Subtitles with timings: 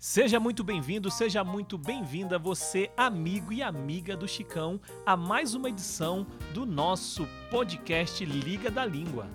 [0.00, 5.68] Seja muito bem-vindo, seja muito bem-vinda você, amigo e amiga do Chicão, a mais uma
[5.68, 6.24] edição
[6.54, 9.28] do nosso podcast Liga da Língua.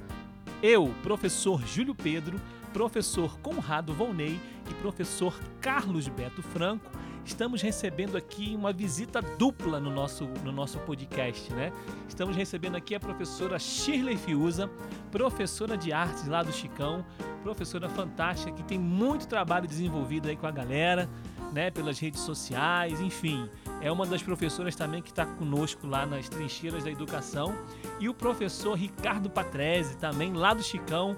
[0.61, 2.39] Eu, professor Júlio Pedro,
[2.71, 4.39] professor Conrado Volney
[4.71, 6.89] e professor Carlos Beto Franco,
[7.25, 11.71] estamos recebendo aqui uma visita dupla no nosso, no nosso podcast, né?
[12.07, 14.69] Estamos recebendo aqui a professora Shirley Fiuza,
[15.11, 17.05] professora de artes lá do Chicão,
[17.41, 21.09] professora fantástica que tem muito trabalho desenvolvido aí com a galera,
[21.53, 21.71] né?
[21.71, 23.49] Pelas redes sociais, enfim.
[23.79, 27.53] É uma das professoras também que está conosco lá nas trincheiras da educação.
[27.99, 31.15] E o professor Ricardo Patrese, também lá do Chicão,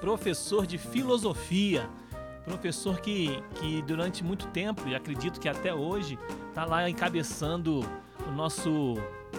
[0.00, 1.88] professor de filosofia
[2.44, 7.80] professor que, que durante muito tempo, e acredito que até hoje, está lá encabeçando
[8.26, 8.94] o nosso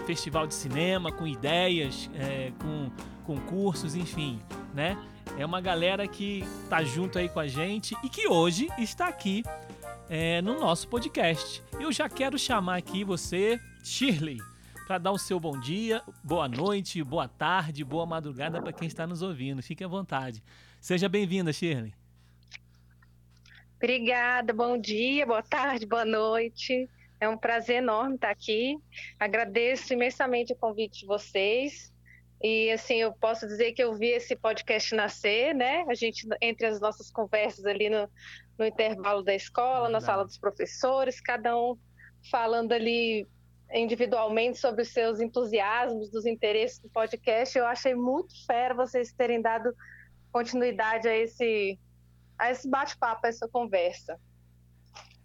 [0.05, 2.91] festival de cinema, com ideias, é, com
[3.25, 4.39] concursos, enfim,
[4.73, 4.97] né?
[5.37, 9.43] É uma galera que tá junto aí com a gente e que hoje está aqui
[10.09, 11.63] é, no nosso podcast.
[11.79, 14.37] Eu já quero chamar aqui você, Shirley,
[14.87, 19.07] para dar o seu bom dia, boa noite, boa tarde, boa madrugada para quem está
[19.07, 19.63] nos ouvindo.
[19.63, 20.43] Fique à vontade.
[20.79, 22.04] Seja bem-vinda, Shirley.
[23.85, 26.89] Obrigada, bom dia, boa tarde, boa noite.
[27.19, 28.79] É um prazer enorme estar aqui.
[29.19, 31.93] Agradeço imensamente o convite de vocês.
[32.41, 35.85] E assim, eu posso dizer que eu vi esse podcast nascer, né?
[35.87, 38.09] A gente, entre as nossas conversas ali no,
[38.57, 41.77] no intervalo da escola, na sala dos professores, cada um
[42.31, 43.27] falando ali
[43.71, 47.55] individualmente sobre os seus entusiasmos, dos interesses do podcast.
[47.55, 49.71] Eu achei muito fera vocês terem dado
[50.31, 51.77] continuidade a esse
[52.37, 54.19] a esse bate-papo, a essa conversa.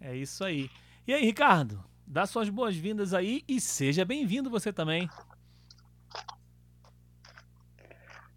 [0.01, 0.71] É isso aí.
[1.07, 5.09] E aí, Ricardo, dá suas boas-vindas aí e seja bem-vindo você também.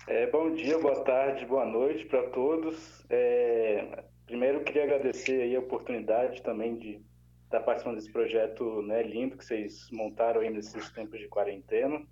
[0.07, 3.05] É, bom dia, boa tarde, boa noite para todos.
[3.09, 7.01] É, primeiro, queria agradecer aí a oportunidade também de
[7.45, 12.05] estar participando desse projeto né, lindo que vocês montaram aí nesses tempos de quarentena.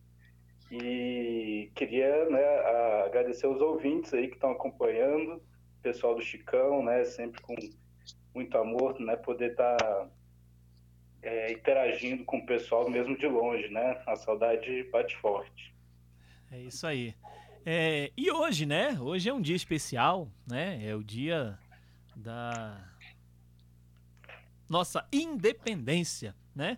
[0.72, 2.44] E queria né,
[3.06, 5.42] agradecer os ouvintes aí que estão acompanhando
[5.82, 7.04] pessoal do Chicão, né?
[7.06, 7.56] Sempre com
[8.34, 9.16] muito amor, né?
[9.16, 10.08] Poder estar tá,
[11.22, 14.02] é, interagindo com o pessoal mesmo de longe, né?
[14.08, 15.74] A saudade bate forte.
[16.52, 17.16] É isso aí.
[17.66, 18.98] É, e hoje, né?
[19.00, 20.80] Hoje é um dia especial, né?
[20.84, 21.58] É o dia
[22.16, 22.92] da
[24.68, 26.78] nossa independência, né?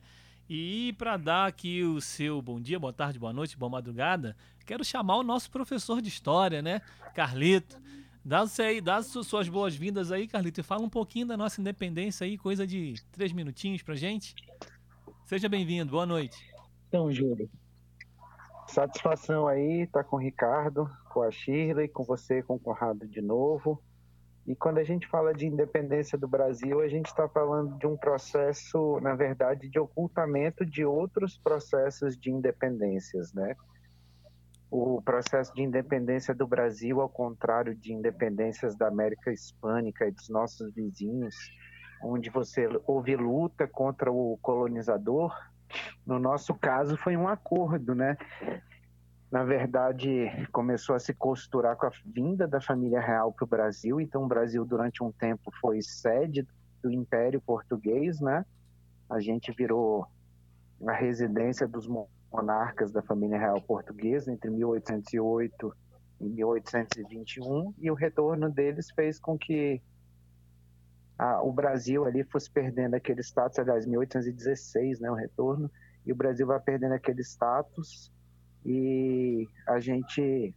[0.49, 4.35] E para dar aqui o seu bom dia, boa tarde, boa noite, boa madrugada,
[4.65, 6.81] quero chamar o nosso professor de história, né?
[7.15, 7.81] Carlito.
[8.25, 12.37] Dá, aí, dá suas boas-vindas aí, Carlito, e fala um pouquinho da nossa independência aí,
[12.37, 14.33] coisa de três minutinhos pra gente.
[15.25, 16.37] Seja bem-vindo, boa noite.
[16.87, 17.49] Então, Júlio,
[18.65, 23.21] satisfação aí tá com o Ricardo, com a Shirley, com você, com o Conrado de
[23.21, 23.83] novo.
[24.47, 27.97] E quando a gente fala de independência do Brasil, a gente está falando de um
[27.97, 33.53] processo, na verdade, de ocultamento de outros processos de independências, né?
[34.75, 40.29] O processo de independência do Brasil, ao contrário de independências da América Hispânica e dos
[40.29, 41.35] nossos vizinhos,
[42.03, 45.31] onde você houve luta contra o colonizador,
[46.03, 48.17] no nosso caso foi um acordo, né?
[49.31, 54.01] Na verdade, começou a se costurar com a vinda da família real para o Brasil.
[54.01, 56.47] Então, o Brasil, durante um tempo, foi sede
[56.81, 58.43] do Império Português, né?
[59.07, 60.07] A gente virou
[60.87, 61.87] a residência dos
[62.33, 65.75] monarcas da família real portuguesa entre 1808
[66.19, 69.81] e 1821 e o retorno deles fez com que
[71.17, 75.69] a, o Brasil ali fosse perdendo aquele status, aliás, 1816, né, o retorno,
[76.05, 78.11] e o Brasil vai perdendo aquele status
[78.65, 80.55] e a gente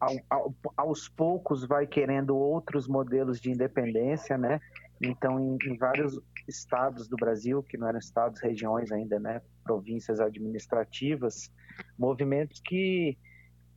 [0.00, 4.60] ao, ao, aos poucos vai querendo outros modelos de independência, né?
[5.00, 6.18] Então, em, em vários
[6.48, 11.52] estados do Brasil, que não eram estados, regiões ainda, né, províncias administrativas,
[11.98, 13.18] movimentos que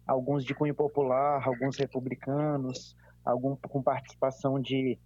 [0.08, 4.98] alguns de cunho popular, alguns republicanos, algum com participação de,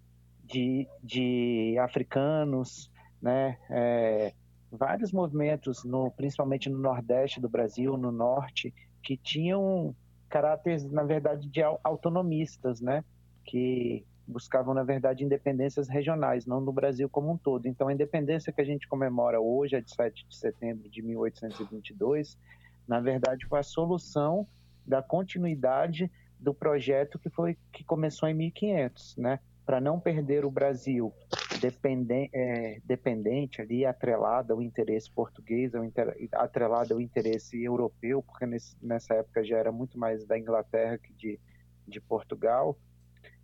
[0.43, 4.33] de, de africanos, né, é,
[4.71, 9.95] vários movimentos, no, principalmente no nordeste do Brasil, no norte, que tinham
[10.29, 13.03] caráteres, na verdade, de autonomistas, né,
[13.45, 17.67] que buscavam, na verdade, independências regionais, não no Brasil como um todo.
[17.67, 22.37] Então, a independência que a gente comemora hoje, a de 7 de setembro de 1822,
[22.87, 24.47] na verdade, foi a solução
[24.85, 29.39] da continuidade do projeto que foi que começou em 1500, né?
[29.65, 31.13] Para não perder o Brasil
[31.61, 38.45] dependente, é, dependente ali, atrelado ao interesse português, ao inter, atrelado ao interesse europeu, porque
[38.45, 41.39] nesse, nessa época já era muito mais da Inglaterra que de,
[41.87, 42.77] de Portugal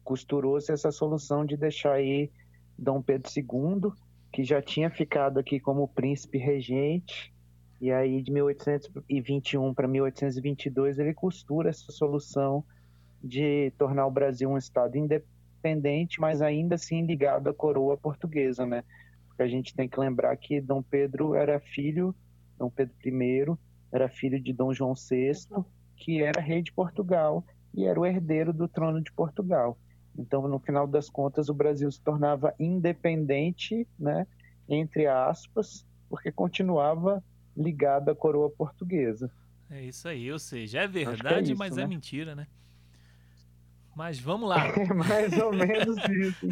[0.09, 2.31] costurou-se essa solução de deixar aí
[2.75, 3.91] Dom Pedro II,
[4.33, 7.31] que já tinha ficado aqui como príncipe regente,
[7.79, 12.65] e aí de 1821 para 1822 ele costura essa solução
[13.23, 18.83] de tornar o Brasil um estado independente, mas ainda assim ligado à coroa portuguesa, né?
[19.27, 22.15] Porque a gente tem que lembrar que Dom Pedro era filho,
[22.57, 23.45] Dom Pedro I
[23.91, 25.63] era filho de Dom João VI,
[25.95, 27.45] que era rei de Portugal
[27.75, 29.77] e era o herdeiro do trono de Portugal.
[30.19, 34.27] Então, no final das contas, o Brasil se tornava independente, né,
[34.67, 37.23] entre aspas, porque continuava
[37.55, 39.31] ligado à coroa portuguesa.
[39.69, 41.83] É isso aí, ou seja, é verdade, é isso, mas é né?
[41.83, 42.47] é mentira, né?
[43.95, 44.67] Mas vamos lá.
[44.77, 46.47] É mais ou menos isso.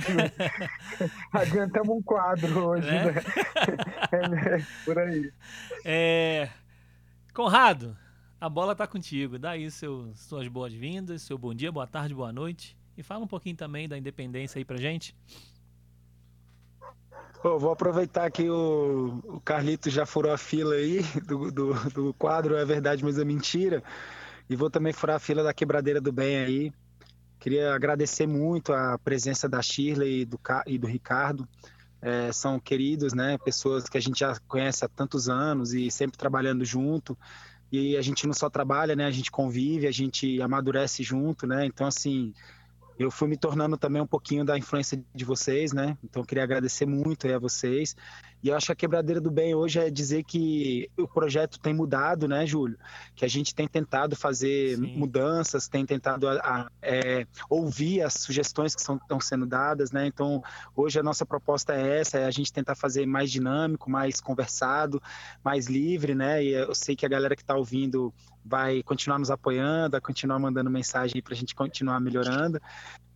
[1.32, 3.04] Adiantamos um quadro hoje, né?
[3.04, 3.22] né?
[4.12, 5.32] É, por aí.
[5.84, 6.50] É...
[7.34, 7.98] Conrado,
[8.40, 9.38] a bola tá contigo.
[9.38, 12.77] Dá aí seus, suas boas-vindas, seu bom dia, boa tarde, boa noite.
[12.98, 15.16] E fala um pouquinho também da independência aí pra gente.
[17.44, 22.14] Oh, vou aproveitar que o, o Carlito já furou a fila aí do, do, do,
[22.16, 23.84] quadro É Verdade, mas é Mentira.
[24.50, 26.74] E vou também furar a fila da Quebradeira do Bem aí.
[27.40, 31.48] Queria agradecer muito a presença da Shirley e do, e do Ricardo.
[32.02, 33.38] É, são queridos, né?
[33.38, 37.16] Pessoas que a gente já conhece há tantos anos e sempre trabalhando junto.
[37.72, 39.06] E a gente não só trabalha, né?
[39.06, 41.66] A gente convive, a gente amadurece junto, né?
[41.66, 42.34] Então, assim,
[42.98, 45.98] eu fui me tornando também um pouquinho da influência de vocês, né?
[46.04, 47.96] Então eu queria agradecer muito a vocês.
[48.42, 51.74] E eu acho que a quebradeira do bem hoje é dizer que o projeto tem
[51.74, 52.78] mudado, né, Júlio?
[53.16, 54.98] Que a gente tem tentado fazer Sim.
[54.98, 60.08] mudanças, tem tentado a, a, é, ouvir as sugestões que estão sendo dadas, né?
[60.08, 60.44] Então
[60.76, 65.02] hoje a nossa proposta é essa, é a gente tentar fazer mais dinâmico, mais conversado,
[65.44, 66.44] mais livre, né?
[66.44, 68.14] E eu sei que a galera que está ouvindo
[68.48, 72.62] vai continuar nos apoiando, vai continuar mandando mensagem para a gente continuar melhorando.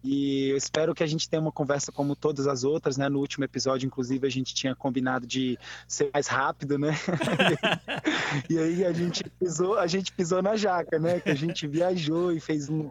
[0.03, 3.07] E eu espero que a gente tenha uma conversa como todas as outras, né?
[3.07, 6.89] No último episódio, inclusive, a gente tinha combinado de ser mais rápido, né?
[8.49, 11.19] e aí a gente pisou, a gente pisou na jaca, né?
[11.19, 12.89] Que a gente viajou e fez um,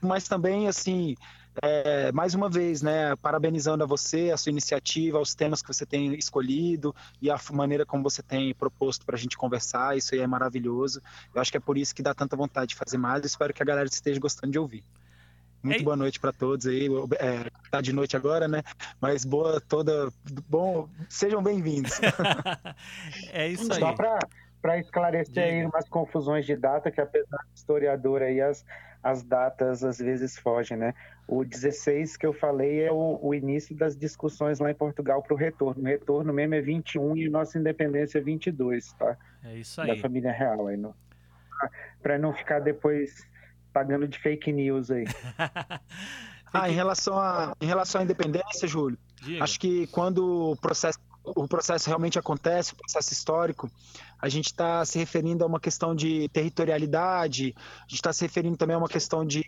[0.00, 1.16] mas também assim,
[1.62, 5.86] é, mais uma vez, né, parabenizando a você, a sua iniciativa, os temas que você
[5.86, 10.20] tem escolhido e a maneira como você tem proposto para a gente conversar, isso aí
[10.20, 11.00] é maravilhoso.
[11.34, 13.22] Eu acho que é por isso que dá tanta vontade de fazer mais.
[13.22, 14.84] Eu espero que a galera esteja gostando de ouvir.
[15.62, 16.88] Muito boa noite para todos aí.
[17.18, 18.62] É, tá de noite agora, né?
[19.00, 20.12] Mas boa toda.
[20.48, 21.92] Bom, sejam bem-vindos.
[23.32, 23.80] é isso aí.
[23.80, 24.20] Só para
[24.78, 25.46] esclarecer Diga.
[25.46, 28.64] aí umas confusões de data, que apesar do historiador aí, as,
[29.02, 30.94] as datas às vezes fogem, né?
[31.28, 35.34] O 16 que eu falei é o, o início das discussões lá em Portugal para
[35.34, 35.82] o retorno.
[35.82, 39.16] O retorno mesmo é 21 e nossa independência é 22, tá?
[39.44, 39.88] É isso aí.
[39.88, 40.80] Da família real aí.
[42.02, 43.26] Para não ficar depois
[43.72, 45.04] pagando de fake news aí.
[46.52, 49.44] ah, em relação, a, em relação à independência, Júlio, Diga.
[49.44, 50.98] acho que quando o processo
[51.34, 53.70] o processo realmente acontece, o processo histórico,
[54.18, 58.56] a gente está se referindo a uma questão de territorialidade, a gente está se referindo
[58.56, 59.44] também a uma questão de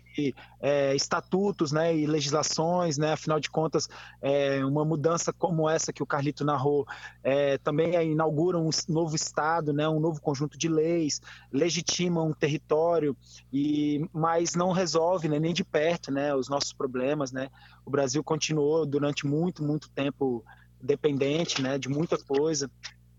[0.61, 3.89] é, estatutos né, e legislações, né, afinal de contas,
[4.21, 6.85] é, uma mudança como essa que o Carlito narrou
[7.23, 11.21] é, também inaugura um novo Estado, né, um novo conjunto de leis,
[11.51, 13.17] legitima um território,
[13.51, 17.31] e, mas não resolve né, nem de perto né, os nossos problemas.
[17.31, 17.49] Né?
[17.85, 20.43] O Brasil continuou durante muito, muito tempo
[20.81, 22.69] dependente né, de muita coisa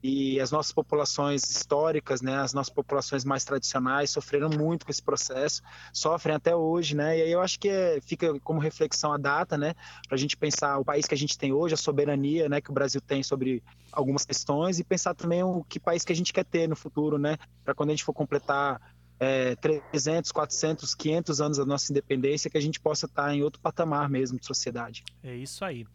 [0.02, 5.02] e as nossas populações históricas, né, as nossas populações mais tradicionais sofreram muito com esse
[5.02, 5.60] processo,
[5.92, 9.58] sofrem até hoje, né, e aí eu acho que é, fica como reflexão a data,
[9.58, 9.74] né,
[10.08, 12.70] para a gente pensar o país que a gente tem hoje, a soberania, né, que
[12.70, 13.62] o Brasil tem sobre
[13.92, 17.18] algumas questões e pensar também o que país que a gente quer ter no futuro,
[17.18, 18.80] né, para quando a gente for completar
[19.20, 23.60] é, 300, 400, 500 anos da nossa independência, que a gente possa estar em outro
[23.60, 25.04] patamar mesmo de sociedade.
[25.22, 25.86] É isso aí.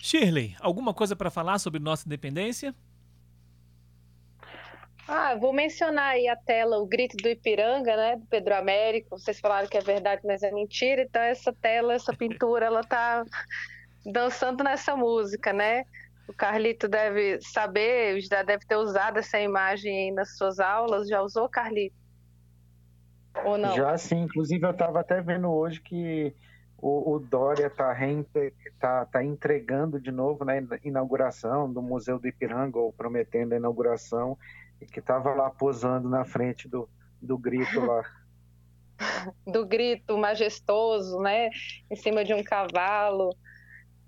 [0.00, 2.74] Shirley, alguma coisa para falar sobre nossa independência?
[5.08, 9.10] Ah, vou mencionar aí a tela, o grito do Ipiranga, né, do Pedro Américo.
[9.10, 11.02] Vocês falaram que é verdade, mas é mentira.
[11.02, 13.24] Então essa tela, essa pintura, ela tá
[14.04, 15.84] dançando nessa música, né?
[16.28, 21.08] O Carlito deve saber, já deve ter usado essa imagem nas suas aulas.
[21.08, 21.94] Já usou, Carlito?
[23.44, 23.76] Ou não?
[23.76, 24.22] Já sim.
[24.22, 26.34] Inclusive eu estava até vendo hoje que
[26.86, 27.96] o, o Dória está
[28.78, 33.56] tá, tá entregando de novo na né, inauguração do Museu do Ipiranga, ou prometendo a
[33.56, 34.38] inauguração,
[34.80, 36.88] e que estava lá posando na frente do,
[37.20, 38.04] do grito lá.
[39.44, 41.50] do grito majestoso, né?
[41.90, 43.36] Em cima de um cavalo.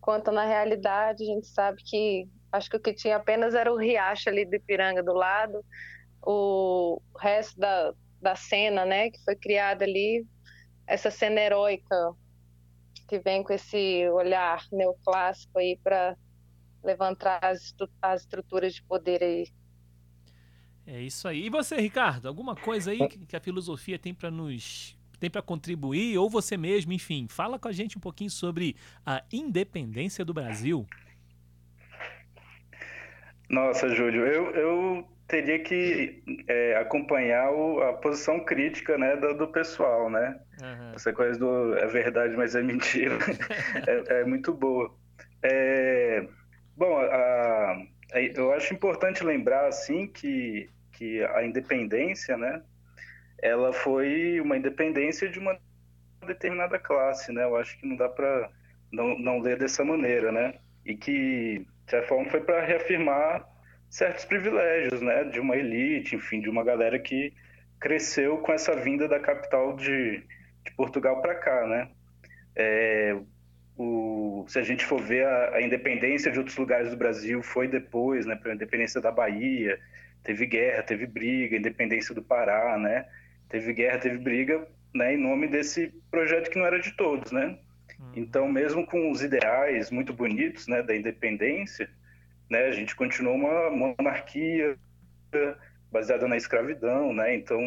[0.01, 3.77] Quanto na realidade, a gente sabe que acho que o que tinha apenas era o
[3.77, 5.65] riacho ali do Ipiranga do lado.
[6.23, 7.93] O resto da,
[8.23, 10.25] da cena, né, que foi criada ali,
[10.87, 12.15] essa cena heróica
[13.09, 16.15] que vem com esse olhar neoclássico aí para
[16.85, 19.49] levantar as, as estruturas de poder aí.
[20.87, 21.47] É isso aí.
[21.47, 26.17] E você, Ricardo, alguma coisa aí que a filosofia tem para nos tem para contribuir
[26.17, 30.87] ou você mesmo, enfim, fala com a gente um pouquinho sobre a independência do Brasil.
[33.51, 39.49] Nossa, Júlio, eu, eu teria que é, acompanhar o, a posição crítica né, do, do
[39.49, 40.41] pessoal, né?
[40.61, 40.95] Uhum.
[40.95, 43.19] Essa coisa do é verdade, mas é mentira,
[43.87, 44.91] é, é, muito boa.
[45.43, 46.27] É,
[46.75, 47.77] bom, a,
[48.15, 52.61] a, eu acho importante lembrar assim que que a independência, né,
[53.41, 55.57] ela foi uma independência de uma
[56.27, 57.45] determinada classe, né?
[57.45, 58.51] Eu acho que não dá para
[58.91, 60.55] não, não ler dessa maneira, né?
[60.85, 63.47] E que, de certa forma, foi para reafirmar
[63.91, 65.25] certos privilégios, né?
[65.25, 67.33] De uma elite, enfim, de uma galera que
[67.81, 70.23] cresceu com essa vinda da capital de,
[70.65, 71.89] de Portugal para cá, né?
[72.55, 73.17] É,
[73.77, 77.69] o, se a gente for ver a, a, independência de outros lugares do Brasil foi
[77.69, 78.35] depois, né?
[78.35, 79.79] Para a independência da Bahia,
[80.25, 83.07] teve guerra, teve briga, independência do Pará, né?
[83.49, 85.15] Teve guerra, teve briga, né?
[85.15, 87.57] Em nome desse projeto que não era de todos, né?
[87.99, 88.13] Uhum.
[88.17, 91.89] Então, mesmo com os ideais muito bonitos, né, da independência,
[92.51, 94.77] né, a gente continuou uma monarquia
[95.91, 97.35] baseada na escravidão, né?
[97.35, 97.61] Então,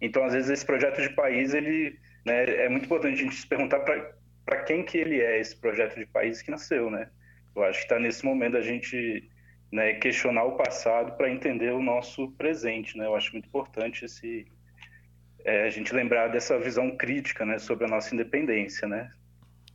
[0.00, 3.46] então às vezes esse projeto de país ele, né, é muito importante a gente se
[3.46, 7.08] perguntar para quem que ele é esse projeto de país que nasceu, né?
[7.54, 9.28] Eu acho que está nesse momento a gente
[9.72, 13.06] né, questionar o passado para entender o nosso presente, né?
[13.06, 14.46] Eu acho muito importante esse
[15.44, 19.10] é, a gente lembrar dessa visão crítica, né, sobre a nossa independência, né?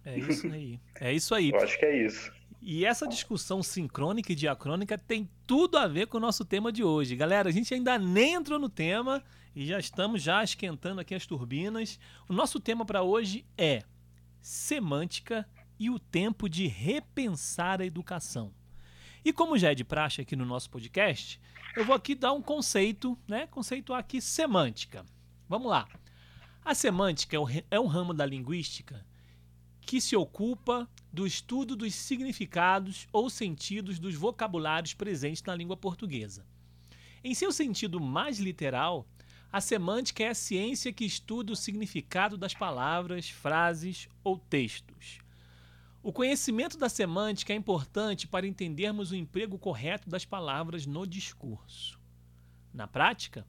[0.06, 0.80] É isso aí.
[1.01, 1.50] É isso aí.
[1.50, 2.32] Eu acho que é isso.
[2.68, 6.84] E essa discussão sincrônica e diacrônica tem tudo a ver com o nosso tema de
[6.84, 7.16] hoje.
[7.16, 9.24] Galera, a gente ainda nem entrou no tema
[9.56, 12.00] e já estamos já esquentando aqui as turbinas.
[12.28, 13.84] O nosso tema para hoje é
[14.42, 18.52] semântica e o tempo de repensar a educação.
[19.24, 21.40] E como já é de praxe aqui no nosso podcast,
[21.76, 23.46] eu vou aqui dar um conceito, né?
[23.46, 25.06] Conceito aqui semântica.
[25.48, 25.88] Vamos lá.
[26.64, 27.38] A semântica
[27.70, 29.06] é um ramo da linguística
[29.86, 36.46] que se ocupa do estudo dos significados ou sentidos dos vocabulários presentes na língua portuguesa.
[37.24, 39.08] Em seu sentido mais literal,
[39.51, 45.20] a semântica é a ciência que estuda o significado das palavras, frases ou textos.
[46.04, 52.00] O conhecimento da semântica é importante para entendermos o emprego correto das palavras no discurso.
[52.74, 53.48] Na prática,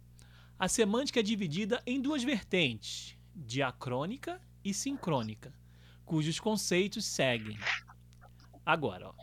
[0.58, 5.52] a semântica é dividida em duas vertentes, diacrônica e sincrônica,
[6.06, 7.58] cujos conceitos seguem.
[8.64, 9.14] Agora, ó,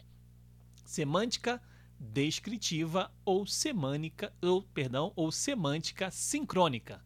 [0.86, 1.62] semântica
[1.98, 7.02] descritiva ou semânica, ou perdão, ou semântica sincrônica.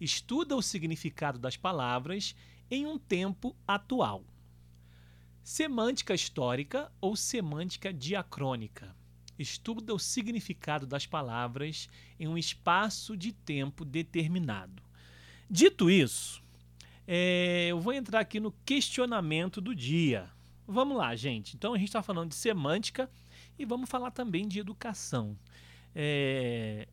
[0.00, 2.34] Estuda o significado das palavras
[2.70, 4.24] em um tempo atual.
[5.44, 8.96] Semântica histórica ou semântica diacrônica.
[9.38, 14.82] Estuda o significado das palavras em um espaço de tempo determinado.
[15.50, 16.42] Dito isso,
[17.10, 20.30] é, eu vou entrar aqui no questionamento do dia.
[20.66, 21.56] Vamos lá, gente.
[21.56, 23.10] Então a gente está falando de semântica
[23.58, 25.34] e vamos falar também de educação.
[25.94, 26.86] É,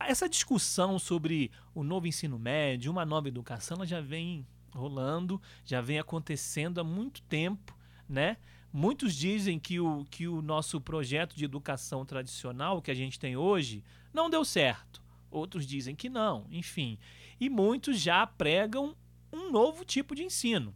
[0.00, 4.44] essa discussão sobre o novo ensino médio, uma nova educação, ela já vem
[4.74, 8.36] rolando, já vem acontecendo há muito tempo, né?
[8.72, 13.36] Muitos dizem que o, que o nosso projeto de educação tradicional que a gente tem
[13.36, 15.00] hoje não deu certo.
[15.30, 16.98] Outros dizem que não, enfim.
[17.40, 18.96] E muitos já pregam
[19.32, 20.74] um novo tipo de ensino.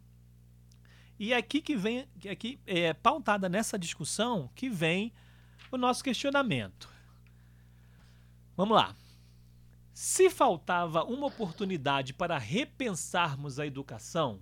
[1.17, 5.13] E aqui que vem, aqui é pautada nessa discussão que vem
[5.71, 6.89] o nosso questionamento.
[8.57, 8.95] Vamos lá.
[9.93, 14.41] Se faltava uma oportunidade para repensarmos a educação,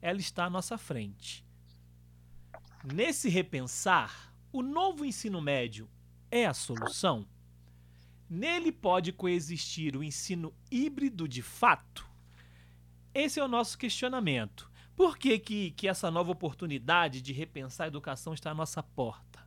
[0.00, 1.44] ela está à nossa frente.
[2.84, 5.88] Nesse repensar, o novo ensino médio
[6.30, 7.26] é a solução?
[8.28, 12.08] Nele pode coexistir o ensino híbrido de fato?
[13.14, 14.70] Esse é o nosso questionamento.
[14.96, 19.46] Por que, que, que essa nova oportunidade de repensar a educação está à nossa porta?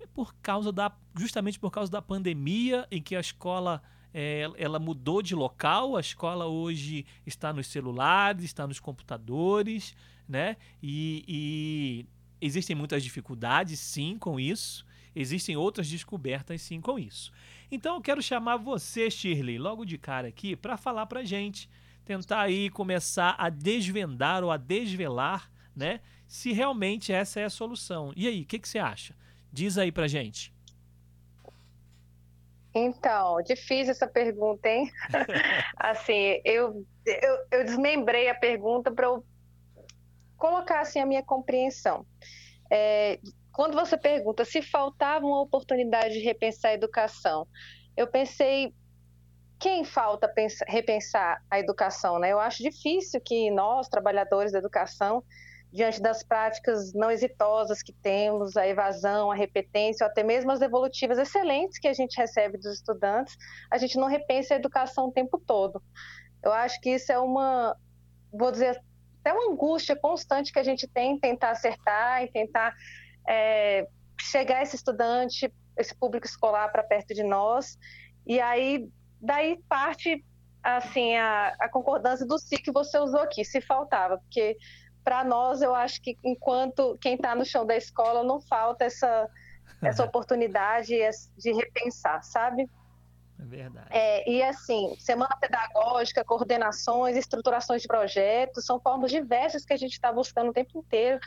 [0.00, 3.82] É por causa da, justamente por causa da pandemia em que a escola
[4.12, 9.94] é, ela mudou de local, a escola hoje está nos celulares, está nos computadores,
[10.28, 10.56] né?
[10.82, 12.06] E, e
[12.40, 14.84] existem muitas dificuldades, sim, com isso.
[15.14, 17.32] Existem outras descobertas, sim, com isso.
[17.70, 21.68] Então, eu quero chamar você, Shirley, logo de cara aqui, para falar para gente,
[22.04, 26.00] tentar aí começar a desvendar ou a desvelar, né?
[26.26, 28.12] Se realmente essa é a solução.
[28.16, 29.14] E aí, o que, que você acha?
[29.52, 30.52] Diz aí para gente.
[32.74, 34.90] Então, difícil essa pergunta, hein?
[35.76, 39.24] assim, eu, eu, eu, desmembrei a pergunta para eu
[40.38, 42.06] colocar assim a minha compreensão.
[42.70, 43.20] É,
[43.52, 47.46] quando você pergunta se faltava uma oportunidade de repensar a educação,
[47.96, 48.74] eu pensei
[49.60, 52.32] quem falta pensar, repensar a educação, né?
[52.32, 55.22] Eu acho difícil que nós, trabalhadores da educação,
[55.72, 60.58] diante das práticas não exitosas que temos, a evasão, a repetência, ou até mesmo as
[60.58, 63.36] devolutivas excelentes que a gente recebe dos estudantes,
[63.70, 65.80] a gente não repensa a educação o tempo todo.
[66.42, 67.76] Eu acho que isso é uma,
[68.32, 68.82] vou dizer,
[69.20, 72.74] até uma angústia constante que a gente tem em tentar acertar, em tentar
[73.28, 73.86] é,
[74.20, 77.78] chegar esse estudante, esse público escolar para perto de nós.
[78.26, 78.88] E aí,
[79.20, 80.24] daí parte
[80.62, 84.56] assim a, a concordância do si que você usou aqui, se faltava, porque
[85.02, 89.28] para nós eu acho que enquanto quem está no chão da escola não falta essa
[89.82, 90.94] essa oportunidade
[91.36, 92.70] de repensar, sabe?
[93.40, 93.86] É verdade.
[93.90, 99.92] É, e assim, semana pedagógica, coordenações, estruturações de projetos, são formas diversas que a gente
[99.92, 101.18] está buscando o tempo inteiro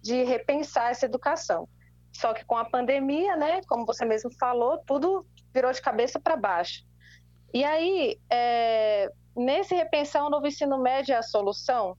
[0.00, 1.68] de repensar essa educação.
[2.12, 6.36] Só que com a pandemia, né, como você mesmo falou, tudo virou de cabeça para
[6.36, 6.84] baixo.
[7.52, 11.96] E aí, é, nesse repensar o novo ensino médio é a solução?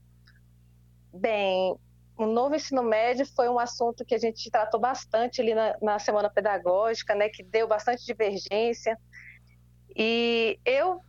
[1.14, 1.76] Bem,
[2.18, 6.00] o novo ensino médio foi um assunto que a gente tratou bastante ali na, na
[6.00, 8.98] semana pedagógica, né, que deu bastante divergência.
[9.96, 11.00] E eu,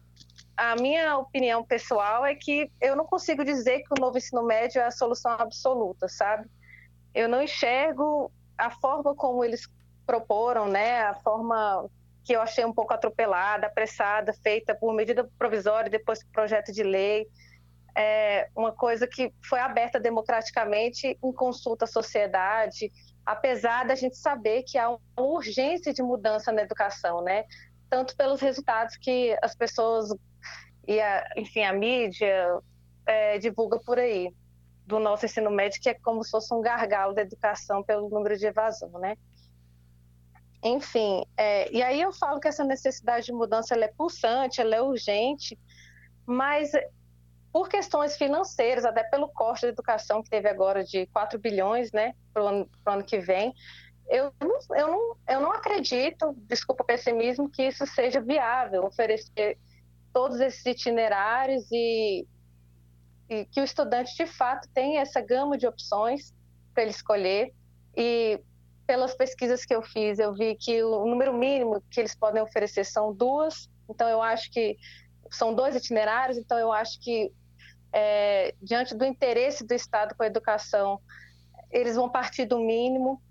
[0.57, 4.81] a minha opinião pessoal é que eu não consigo dizer que o novo ensino médio
[4.81, 6.49] é a solução absoluta, sabe?
[7.15, 9.67] Eu não enxergo a forma como eles
[10.07, 11.89] proporam, né, a forma
[12.25, 16.73] que eu achei um pouco atropelada, apressada, feita por medida provisória e depois por projeto
[16.73, 17.27] de lei,
[17.97, 22.91] é uma coisa que foi aberta democraticamente em consulta à sociedade,
[23.25, 27.45] apesar da gente saber que há uma urgência de mudança na educação, né?
[27.89, 30.11] Tanto pelos resultados que as pessoas
[30.87, 32.61] e, a, enfim, a mídia
[33.07, 34.33] é, divulga por aí
[34.87, 38.37] do nosso ensino médio, que é como se fosse um gargalo da educação pelo número
[38.37, 39.17] de evasão, né?
[40.63, 44.83] Enfim, é, e aí eu falo que essa necessidade de mudança é pulsante, ela é
[44.83, 45.59] urgente,
[46.27, 46.73] mas
[47.53, 52.15] por questões financeiras, até pelo corte da educação que teve agora de 4 bilhões, né,
[52.33, 53.55] para o ano, ano, que vem,
[54.09, 59.59] eu não, eu, não, eu não acredito, desculpa o pessimismo, que isso seja viável, oferecer
[60.13, 62.27] todos esses itinerários e
[63.53, 66.35] que o estudante de fato tem essa gama de opções
[66.75, 67.53] para ele escolher.
[67.97, 68.41] E
[68.87, 72.85] pelas pesquisas que eu fiz eu vi que o número mínimo que eles podem oferecer
[72.85, 73.71] são duas.
[73.89, 74.77] Então eu acho que
[75.31, 76.39] são dois itinerários.
[76.39, 77.33] Então eu acho que
[77.93, 81.01] é, diante do interesse do Estado com a educação
[81.71, 83.23] eles vão partir do mínimo.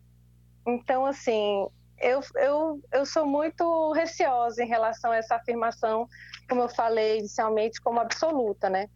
[0.65, 6.07] Então assim eu, eu, eu sou muito receosa em relação a essa afirmação,
[6.47, 8.88] como eu falei inicialmente, como absoluta, né?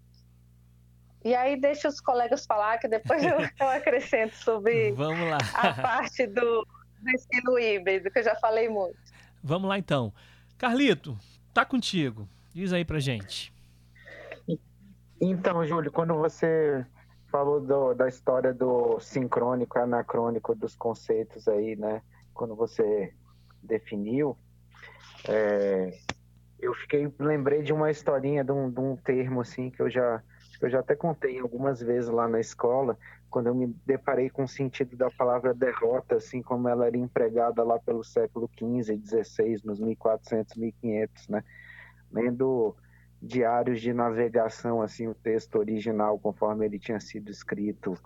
[1.24, 5.38] E aí deixa os colegas falar, que depois eu, eu acrescento sobre Vamos lá.
[5.56, 6.68] a parte do,
[7.00, 8.98] do ensino híbrido, que eu já falei muito.
[9.42, 10.14] Vamos lá então.
[10.58, 11.18] Carlito,
[11.54, 12.28] tá contigo.
[12.54, 13.54] Diz aí pra gente.
[15.20, 16.86] Então, Júlio, quando você
[17.32, 22.02] falou do, da história do sincrônico anacrônico dos conceitos aí, né?
[22.34, 23.14] Quando você
[23.62, 24.38] definiu,
[25.28, 25.98] é,
[26.60, 30.22] eu fiquei lembrei de uma historinha de um, de um termo assim que eu já
[30.62, 32.98] eu já até contei algumas vezes lá na escola,
[33.30, 37.63] quando eu me deparei com o sentido da palavra derrota, assim como ela era empregada
[37.63, 41.44] lá pelo século XV XVI, nos 1400, 1500, né?
[42.12, 42.76] Lendo
[43.22, 47.98] diários de navegação, assim, o texto original, conforme ele tinha sido escrito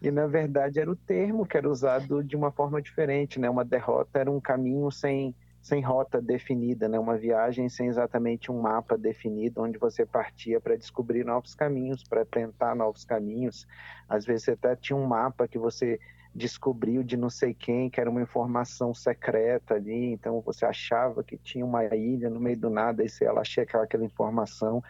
[0.00, 3.50] e na verdade era o termo que era usado de uma forma diferente, né?
[3.50, 6.98] Uma derrota era um caminho sem sem rota definida, né?
[6.98, 12.24] Uma viagem sem exatamente um mapa definido, onde você partia para descobrir novos caminhos, para
[12.24, 13.64] tentar novos caminhos.
[14.08, 16.00] Às vezes você até tinha um mapa que você
[16.34, 21.36] descobriu de não sei quem, que era uma informação secreta ali, então você achava que
[21.36, 24.82] tinha uma ilha no meio do nada, e você ia lá checar aquela informação.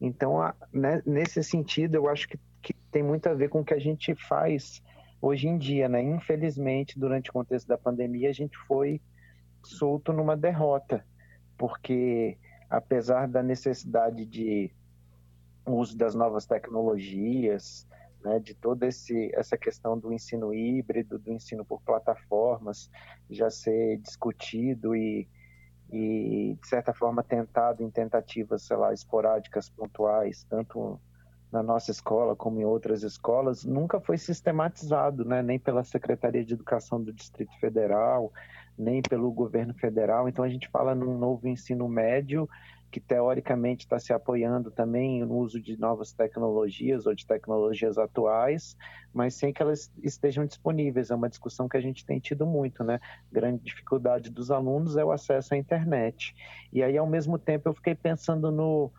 [0.00, 0.38] Então,
[0.72, 3.78] né, nesse sentido, eu acho que, que tem muito a ver com o que a
[3.78, 4.82] gente faz
[5.22, 6.02] hoje em dia, né?
[6.02, 9.00] Infelizmente, durante o contexto da pandemia, a gente foi
[9.62, 11.04] solto numa derrota,
[11.56, 14.72] porque apesar da necessidade de
[15.66, 17.86] uso das novas tecnologias,
[18.22, 22.90] né, de toda essa questão do ensino híbrido, do ensino por plataformas,
[23.28, 25.28] já ser discutido e,
[25.90, 31.00] e, de certa forma, tentado em tentativas, sei lá, esporádicas, pontuais, tanto
[31.50, 35.42] na nossa escola como em outras escolas, nunca foi sistematizado, né?
[35.42, 38.32] nem pela Secretaria de Educação do Distrito Federal,
[38.80, 40.28] nem pelo governo federal.
[40.28, 42.48] Então, a gente fala num novo ensino médio
[42.90, 48.76] que teoricamente está se apoiando também no uso de novas tecnologias ou de tecnologias atuais,
[49.14, 51.10] mas sem que elas estejam disponíveis.
[51.10, 52.98] É uma discussão que a gente tem tido muito, né?
[53.30, 56.34] Grande dificuldade dos alunos é o acesso à internet.
[56.72, 58.90] E aí, ao mesmo tempo, eu fiquei pensando no,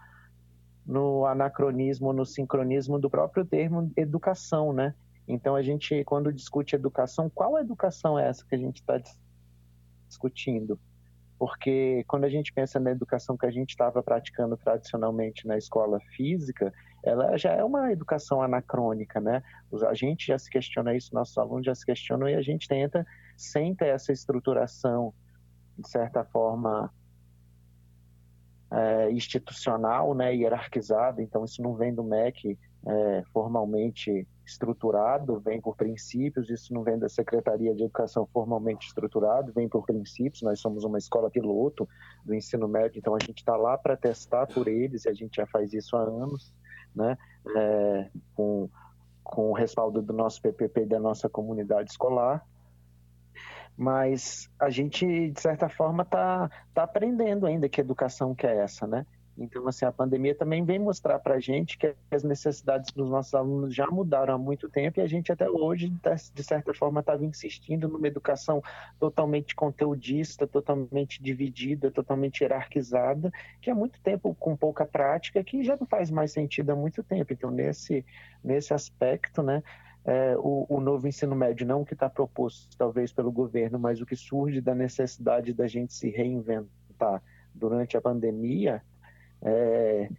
[0.85, 4.95] no anacronismo, no sincronismo do próprio termo educação, né?
[5.27, 9.30] Então, a gente, quando discute educação, qual educação é essa que a gente está discutindo?
[11.41, 15.99] Porque quando a gente pensa na educação que a gente estava praticando tradicionalmente na escola
[16.15, 16.71] física,
[17.03, 19.41] ela já é uma educação anacrônica, né?
[19.89, 23.03] A gente já se questiona isso, nossos alunos já se questionam e a gente tenta,
[23.35, 25.15] sem ter essa estruturação,
[25.79, 26.93] de certa forma,
[28.69, 35.75] é, institucional, né, hierarquizada, então isso não vem do MEC é, formalmente estruturado, vem por
[35.75, 40.83] princípios, isso não vem da Secretaria de Educação formalmente estruturado, vem por princípios, nós somos
[40.83, 41.87] uma escola piloto
[42.25, 45.35] do ensino médio, então a gente está lá para testar por eles, e a gente
[45.37, 46.53] já faz isso há anos,
[46.93, 47.17] né,
[47.55, 48.69] é, com,
[49.23, 52.45] com o respaldo do nosso PPP e da nossa comunidade escolar,
[53.77, 58.85] mas a gente, de certa forma, está tá aprendendo ainda que educação que é essa,
[58.85, 59.05] né?
[59.37, 63.33] Então, assim, a pandemia também vem mostrar para a gente que as necessidades dos nossos
[63.33, 65.89] alunos já mudaram há muito tempo e a gente até hoje,
[66.33, 68.61] de certa forma, estava insistindo numa educação
[68.99, 75.77] totalmente conteudista, totalmente dividida, totalmente hierarquizada, que há muito tempo com pouca prática, que já
[75.77, 77.31] não faz mais sentido há muito tempo.
[77.33, 78.05] Então, nesse,
[78.43, 79.63] nesse aspecto, né,
[80.03, 84.01] é, o, o, novo ensino médio, não o que está proposto talvez pelo governo, mas
[84.01, 87.21] o que surge da necessidade da gente se reinventar
[87.53, 88.81] durante a pandemia,
[89.41, 90.09] é...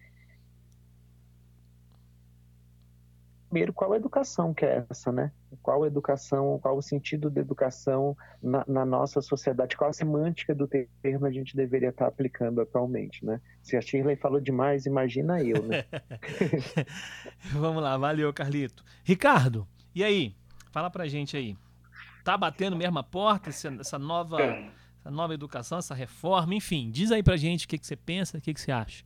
[3.49, 5.31] Primeiro, qual a educação que é essa, né?
[5.63, 9.77] Qual a educação, qual o sentido da educação na, na, nossa sociedade?
[9.77, 13.43] Qual a semântica do termo a gente deveria estar aplicando atualmente, né?
[13.63, 15.85] Se a Shirley falou demais, imagina eu, né?
[17.53, 18.83] Vamos lá, valeu, Carlito.
[19.05, 20.35] Ricardo, e aí?
[20.71, 21.55] Fala pra gente aí.
[22.25, 24.39] Tá batendo mesmo a porta essa nova,
[25.03, 28.39] essa nova educação, essa reforma, enfim, diz aí pra gente o que, que você pensa,
[28.39, 29.05] o que, que você acha.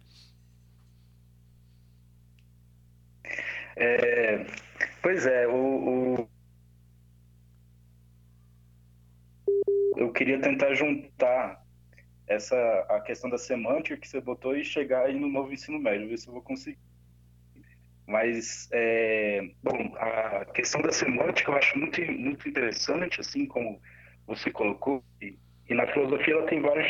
[3.74, 4.44] É,
[5.02, 6.28] pois é, o, o,
[9.96, 11.64] eu queria tentar juntar
[12.26, 12.56] essa
[12.90, 16.18] a questão da semântica que você botou e chegar aí no novo ensino médio, ver
[16.18, 16.78] se eu vou conseguir.
[18.06, 23.80] Mas, é, bom, a questão da semântica eu acho muito, muito interessante, assim como
[24.26, 25.02] você colocou,
[25.68, 26.86] e na filosofia ela tem vários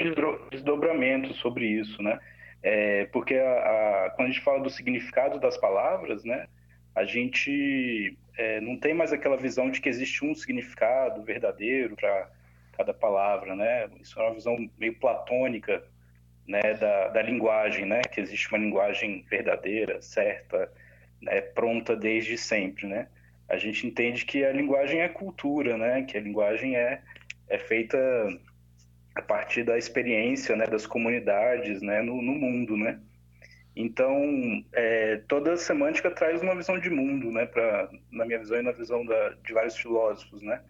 [0.51, 2.19] desdobramentos sobre isso, né?
[2.63, 6.47] É, porque a, a, quando a gente fala do significado das palavras, né,
[6.95, 12.31] a gente é, não tem mais aquela visão de que existe um significado verdadeiro para
[12.77, 13.89] cada palavra, né?
[14.01, 15.83] Isso é uma visão meio platônica,
[16.47, 18.03] né, da, da linguagem, né?
[18.03, 20.71] Que existe uma linguagem verdadeira, certa,
[21.21, 23.09] né, pronta desde sempre, né?
[23.49, 26.03] A gente entende que a linguagem é cultura, né?
[26.03, 27.01] Que a linguagem é,
[27.49, 27.97] é feita
[29.17, 33.01] a partir da experiência, né, das comunidades, né, no, no mundo, né?
[33.75, 38.63] Então, é, toda semântica traz uma visão de mundo, né, pra, na minha visão e
[38.63, 40.61] na visão da, de vários filósofos, né?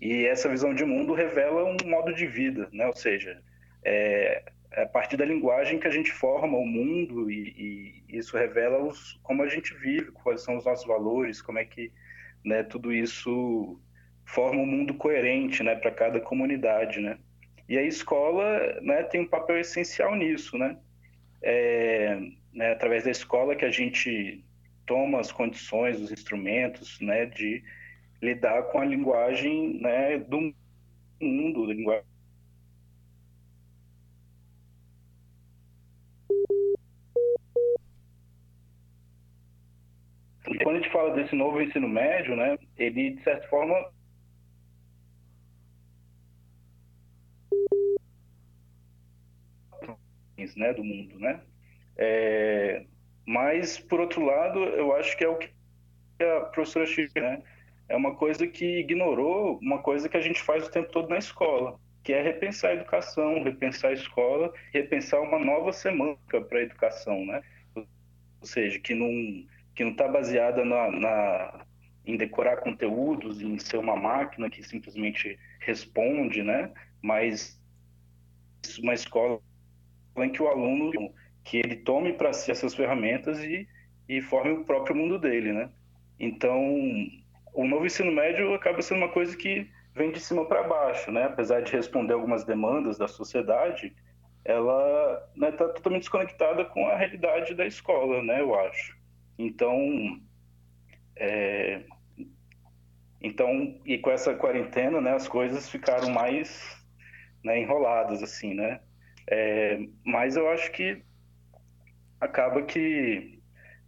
[0.00, 2.86] E essa visão de mundo revela um modo de vida, né?
[2.86, 3.42] Ou seja,
[3.84, 8.36] é, é a partir da linguagem que a gente forma o mundo e, e isso
[8.36, 11.92] revela os, como a gente vive, quais são os nossos valores, como é que
[12.44, 13.80] né, tudo isso
[14.24, 17.18] forma um mundo coerente, né, para cada comunidade, né?
[17.70, 20.76] E a escola, né, tem um papel essencial nisso, né?
[21.40, 22.18] É,
[22.52, 24.44] né, através da escola que a gente
[24.84, 27.62] toma as condições, os instrumentos, né, de
[28.20, 30.52] lidar com a linguagem, né, do
[31.20, 32.04] mundo, da linguagem
[40.48, 43.76] E quando a gente fala desse novo ensino médio, né, ele, de certa forma,
[50.56, 51.40] né, do mundo, né?
[51.96, 52.84] É,
[53.26, 55.50] mas, por outro lado, eu acho que é o que
[56.20, 57.42] a professora Chico, né?
[57.88, 61.18] É uma coisa que ignorou uma coisa que a gente faz o tempo todo na
[61.18, 66.62] escola, que é repensar a educação, repensar a escola, repensar uma nova semântica para a
[66.62, 67.42] educação, né?
[67.74, 67.86] Ou
[68.46, 71.66] seja, que não que não está baseada na, na,
[72.04, 76.70] em decorar conteúdos, em ser uma máquina que simplesmente responde, né?
[77.02, 77.60] Mas
[78.78, 79.40] uma escola
[80.24, 80.90] em que o aluno
[81.44, 83.66] que ele tome para si essas ferramentas e,
[84.08, 85.70] e forme o próprio mundo dele, né?
[86.18, 86.58] Então,
[87.54, 91.24] o novo ensino médio acaba sendo uma coisa que vem de cima para baixo, né?
[91.24, 93.94] Apesar de responder algumas demandas da sociedade,
[94.44, 98.40] ela está né, tá totalmente desconectada com a realidade da escola, né?
[98.40, 98.96] Eu acho.
[99.38, 100.20] Então,
[101.16, 101.82] é...
[103.20, 105.12] então e com essa quarentena, né?
[105.12, 106.78] As coisas ficaram mais
[107.42, 108.80] né, enroladas, assim, né?
[109.28, 109.78] É...
[110.04, 111.02] Mas eu acho que
[112.20, 113.40] acaba que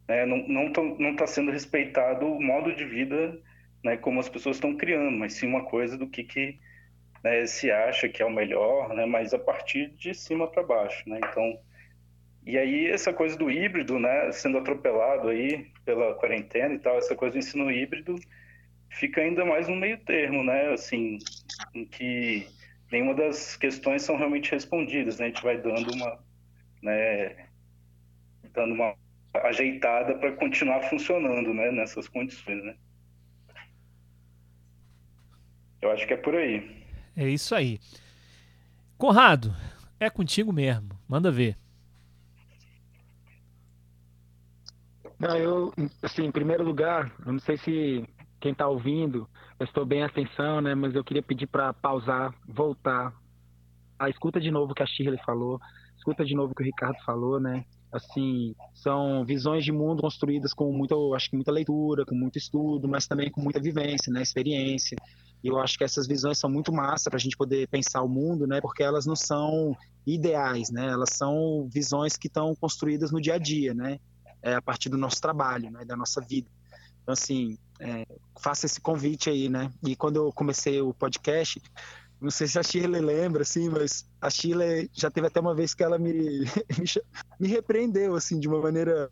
[0.08, 3.38] né, não está sendo respeitado o modo de vida,
[3.84, 3.96] né?
[3.96, 6.58] Como as pessoas estão criando, mas sim uma coisa do que que
[7.22, 11.08] né, se acha que é o melhor, né, mas a partir de cima para baixo,
[11.08, 11.20] né?
[11.24, 11.58] Então,
[12.44, 17.14] e aí essa coisa do híbrido, né, sendo atropelado aí pela quarentena e tal, essa
[17.14, 18.16] coisa do ensino híbrido
[18.90, 20.72] fica ainda mais no meio termo, né?
[20.72, 21.18] Assim,
[21.74, 22.46] em que
[22.92, 25.24] nenhuma das questões são realmente respondidas, né?
[25.24, 26.18] A gente vai dando uma,
[26.82, 27.48] né,
[28.52, 28.94] dando uma
[29.44, 32.76] ajeitada para continuar funcionando, né, nessas condições, né?
[35.80, 36.84] Eu acho que é por aí.
[37.16, 37.80] É isso aí.
[38.96, 39.52] Conrado,
[39.98, 40.90] é contigo mesmo.
[41.08, 41.56] Manda ver.
[45.18, 48.04] Não, eu, assim, em primeiro lugar, eu não sei se
[48.40, 49.28] quem está ouvindo
[49.62, 50.74] prestou bem atenção, né?
[50.74, 53.14] Mas eu queria pedir para pausar, voltar.
[53.96, 55.60] A escuta de novo o que a Shirley falou,
[55.96, 57.64] escuta de novo o que o Ricardo falou, né?
[57.92, 62.88] Assim, são visões de mundo construídas com muita, acho que muita leitura, com muito estudo,
[62.88, 64.20] mas também com muita vivência, né?
[64.20, 64.96] Experiência.
[65.44, 68.08] E eu acho que essas visões são muito massa para a gente poder pensar o
[68.08, 68.60] mundo, né?
[68.60, 70.88] Porque elas não são ideais, né?
[70.88, 74.00] Elas são visões que estão construídas no dia a dia, né?
[74.42, 75.84] É, a partir do nosso trabalho, né?
[75.84, 76.48] Da nossa vida.
[77.02, 78.06] Então, assim, é,
[78.64, 79.70] esse convite aí, né?
[79.82, 81.60] E quando eu comecei o podcast,
[82.20, 85.74] não sei se a Shirley lembra, assim, mas a Shirley já teve até uma vez
[85.74, 86.12] que ela me,
[86.78, 86.86] me,
[87.40, 89.10] me repreendeu, assim, de uma maneira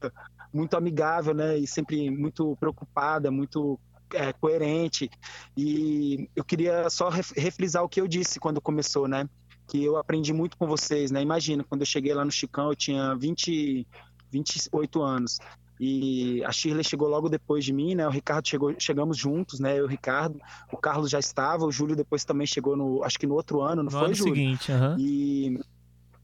[0.53, 1.59] muito amigável, né?
[1.59, 3.79] E sempre muito preocupada, muito
[4.14, 5.11] é, coerente.
[5.57, 9.29] E eu queria só refrisar o que eu disse quando começou, né?
[9.66, 11.20] Que eu aprendi muito com vocês, né?
[11.20, 13.87] Imagina, quando eu cheguei lá no Chicão, eu tinha 20,
[14.31, 15.38] 28 anos.
[15.83, 18.07] E a Shirley chegou logo depois de mim, né?
[18.07, 19.79] O Ricardo chegou, chegamos juntos, né?
[19.79, 20.38] Eu e o Ricardo.
[20.71, 23.77] O Carlos já estava, o Júlio depois também chegou no, acho que no outro ano,
[23.77, 24.35] não no foi, ano Júlio?
[24.35, 24.99] seguinte, uhum.
[24.99, 25.61] E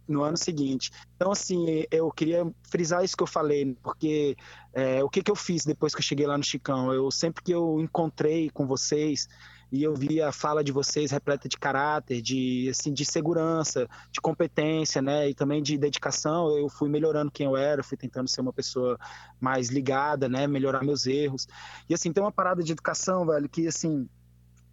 [0.07, 0.91] no ano seguinte.
[1.17, 4.37] Então, assim, eu queria frisar isso que eu falei, porque
[4.75, 6.93] é, o que, que eu fiz depois que eu cheguei lá no Chicão?
[6.93, 9.27] Eu sempre que eu encontrei com vocês
[9.71, 14.21] e eu vi a fala de vocês repleta de caráter, de assim, de segurança, de
[14.21, 18.41] competência, né, e também de dedicação, eu fui melhorando quem eu era, fui tentando ser
[18.41, 18.99] uma pessoa
[19.41, 21.47] mais ligada, né, melhorar meus erros.
[21.89, 24.09] E assim, tem uma parada de educação, velho, que assim,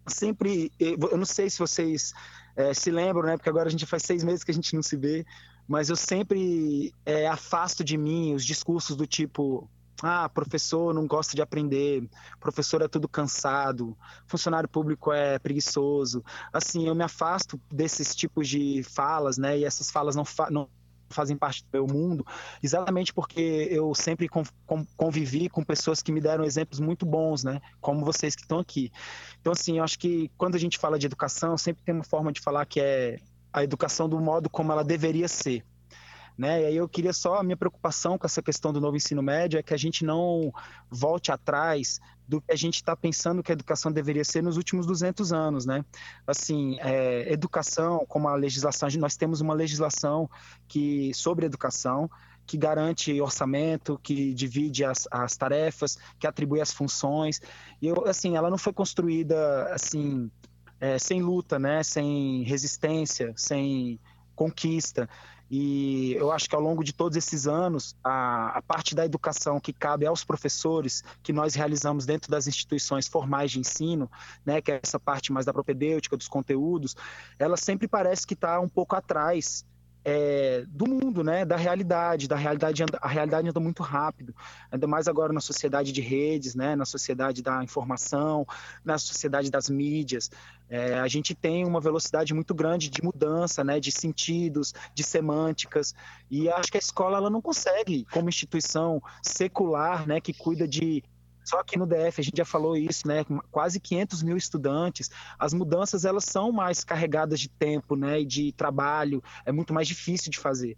[0.06, 2.12] sempre, eu não sei se vocês
[2.56, 3.36] é, se lembram, né?
[3.36, 5.24] Porque agora a gente faz seis meses que a gente não se vê,
[5.66, 9.68] mas eu sempre é, afasto de mim os discursos do tipo
[10.02, 12.08] ah, professor não gosta de aprender,
[12.40, 16.24] professor é tudo cansado, funcionário público é preguiçoso.
[16.52, 19.58] Assim, eu me afasto desses tipos de falas, né?
[19.58, 20.68] E essas falas não, fa não
[21.08, 22.26] fazem parte do meu mundo,
[22.62, 24.28] exatamente porque eu sempre
[24.96, 27.60] convivi com pessoas que me deram exemplos muito bons, né?
[27.80, 28.90] Como vocês que estão aqui.
[29.40, 32.32] Então, assim, eu acho que quando a gente fala de educação, sempre tem uma forma
[32.32, 33.18] de falar que é
[33.52, 35.64] a educação do modo como ela deveria ser.
[36.36, 36.62] Né?
[36.62, 39.58] E aí eu queria só, a minha preocupação com essa questão do novo ensino médio
[39.58, 40.52] é que a gente não
[40.90, 44.86] volte atrás do que a gente está pensando que a educação deveria ser nos últimos
[44.86, 45.84] 200 anos, né?
[46.26, 50.28] Assim, é, educação, como a legislação, nós temos uma legislação
[50.66, 52.10] que sobre educação
[52.46, 57.40] que garante orçamento, que divide as, as tarefas, que atribui as funções.
[57.80, 60.30] E eu, assim, ela não foi construída assim
[60.80, 61.82] é, sem luta, né?
[61.82, 63.98] Sem resistência, sem
[64.34, 65.08] conquista.
[65.56, 69.60] E eu acho que ao longo de todos esses anos, a, a, parte da educação
[69.60, 74.10] que cabe aos professores, que nós realizamos dentro das instituições formais de ensino,
[74.44, 76.96] né, que é essa parte mais da propedêutica, dos conteúdos,
[77.38, 79.64] ela sempre parece que está um pouco atrás
[80.04, 84.34] é, do mundo, né, da realidade, da realidade anda, a realidade anda muito rápido,
[84.70, 88.46] ainda mais agora na sociedade de redes, né, na sociedade da informação,
[88.84, 90.30] na sociedade das mídias,
[90.68, 95.94] é, a gente tem uma velocidade muito grande de mudança, né, de sentidos, de semânticas,
[96.30, 101.02] e acho que a escola ela não consegue, como instituição secular, né, que cuida de
[101.44, 103.24] só que no DF, a gente já falou isso, né?
[103.50, 105.10] Quase 500 mil estudantes.
[105.38, 108.20] As mudanças elas são mais carregadas de tempo, né?
[108.20, 109.22] E de trabalho.
[109.44, 110.76] É muito mais difícil de fazer.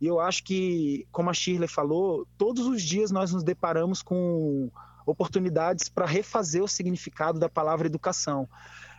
[0.00, 4.70] E eu acho que, como a Shirley falou, todos os dias nós nos deparamos com
[5.06, 8.48] oportunidades para refazer o significado da palavra educação.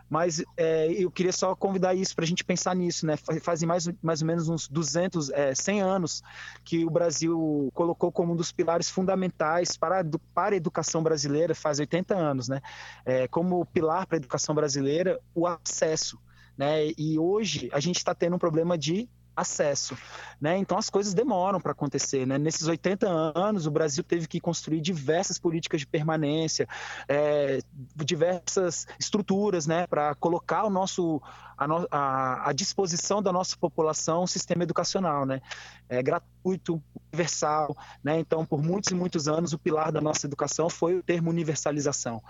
[0.09, 3.15] Mas é, eu queria só convidar isso para a gente pensar nisso, né?
[3.41, 6.23] Fazem mais, mais ou menos uns 200, é, 100 anos
[6.63, 11.79] que o Brasil colocou como um dos pilares fundamentais para, para a educação brasileira, faz
[11.79, 12.61] 80 anos, né?
[13.05, 16.19] É, como pilar para a educação brasileira, o acesso.
[16.57, 16.91] Né?
[16.97, 19.07] E hoje a gente está tendo um problema de
[19.39, 19.97] acesso,
[20.39, 20.57] né?
[20.57, 22.37] Então as coisas demoram para acontecer, né?
[22.37, 26.67] Nesses 80 anos o Brasil teve que construir diversas políticas de permanência,
[27.07, 27.59] é,
[27.95, 31.21] diversas estruturas, né, para colocar o nosso
[31.57, 35.41] a, no, a, a, disposição da nossa população um sistema educacional, né?
[35.87, 38.19] É gratuito, universal, né?
[38.19, 42.21] Então por muitos e muitos anos o pilar da nossa educação foi o termo universalização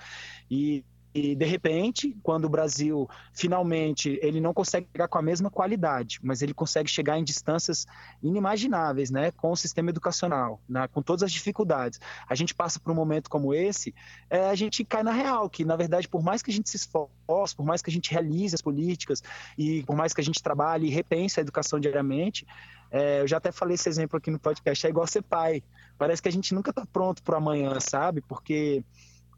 [0.50, 5.50] e e de repente, quando o Brasil finalmente ele não consegue chegar com a mesma
[5.50, 7.88] qualidade, mas ele consegue chegar em distâncias
[8.22, 12.00] inimagináveis, né, com o sistema educacional, né, com todas as dificuldades.
[12.28, 13.94] A gente passa por um momento como esse,
[14.30, 16.78] é, a gente cai na real que na verdade, por mais que a gente se
[16.78, 19.24] esforce, por mais que a gente realize as políticas
[19.58, 22.46] e por mais que a gente trabalhe e repense a educação diariamente,
[22.92, 25.64] é, eu já até falei esse exemplo aqui no podcast, é igual ser pai.
[25.98, 28.22] Parece que a gente nunca está pronto para amanhã, sabe?
[28.22, 28.84] Porque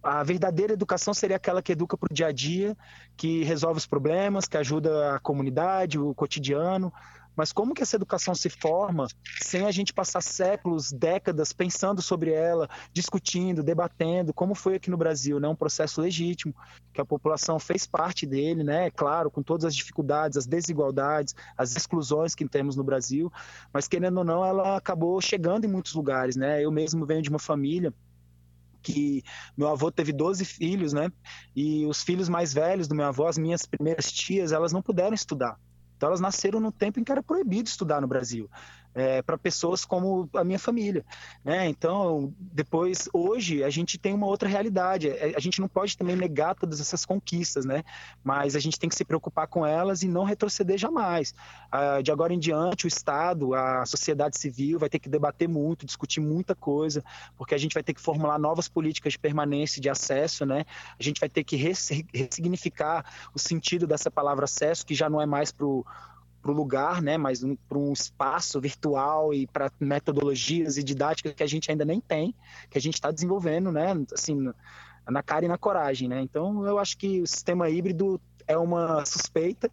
[0.04, 2.76] a verdadeira educação seria aquela que educa para o dia a dia,
[3.16, 6.92] que resolve os problemas, que ajuda a comunidade, o cotidiano.
[7.36, 9.08] Mas como que essa educação se forma
[9.42, 14.98] sem a gente passar séculos, décadas pensando sobre ela, discutindo, debatendo, como foi aqui no
[14.98, 15.48] Brasil, né?
[15.48, 16.54] Um processo legítimo
[16.94, 18.92] que a população fez parte dele, né?
[18.92, 23.32] Claro, com todas as dificuldades, as desigualdades, as exclusões que temos no Brasil,
[23.72, 26.62] mas querendo ou não, ela acabou chegando em muitos lugares, né?
[26.62, 27.94] Eu mesmo venho de uma família
[28.82, 29.24] que
[29.56, 31.12] meu avô teve 12 filhos, né?
[31.56, 35.14] E os filhos mais velhos do meu avô, as minhas primeiras tias, elas não puderam
[35.14, 35.58] estudar.
[35.96, 38.50] Então elas nasceram no tempo em que era proibido estudar no Brasil
[38.94, 41.06] é, para pessoas como a minha família.
[41.44, 41.68] Né?
[41.68, 45.10] Então, depois, hoje, a gente tem uma outra realidade.
[45.10, 47.84] É, a gente não pode também negar todas essas conquistas, né?
[48.24, 51.34] mas a gente tem que se preocupar com elas e não retroceder jamais.
[51.72, 55.86] Ah, de agora em diante, o Estado, a sociedade civil vai ter que debater muito,
[55.86, 57.04] discutir muita coisa,
[57.38, 60.66] porque a gente vai ter que formular novas políticas de permanência, de acesso, né?
[61.00, 65.26] a gente vai ter que ressignificar o sentido dessa palavra acesso, que já não é
[65.26, 65.86] mais para o
[66.42, 71.34] para o lugar, né, mas um, para um espaço virtual e para metodologias e didáticas
[71.34, 72.36] que a gente ainda nem tem,
[72.70, 74.52] que a gente está desenvolvendo, né, assim,
[75.08, 76.22] na cara e na coragem, né.
[76.22, 79.70] Então, eu acho que o sistema híbrido é uma suspeita.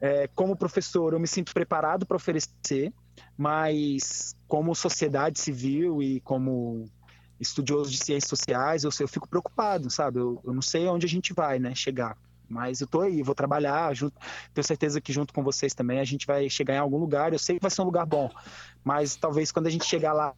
[0.00, 2.92] É, como professor, eu me sinto preparado para oferecer,
[3.36, 6.84] mas como sociedade civil e como
[7.40, 10.18] estudioso de ciências sociais, eu, eu fico preocupado, sabe?
[10.18, 12.16] Eu, eu não sei onde a gente vai, né, chegar.
[12.54, 14.16] Mas eu tô aí, vou trabalhar, junto,
[14.54, 17.32] tenho certeza que junto com vocês também a gente vai chegar em algum lugar.
[17.32, 18.30] Eu sei que vai ser um lugar bom,
[18.84, 20.32] mas talvez quando a gente chegar lá,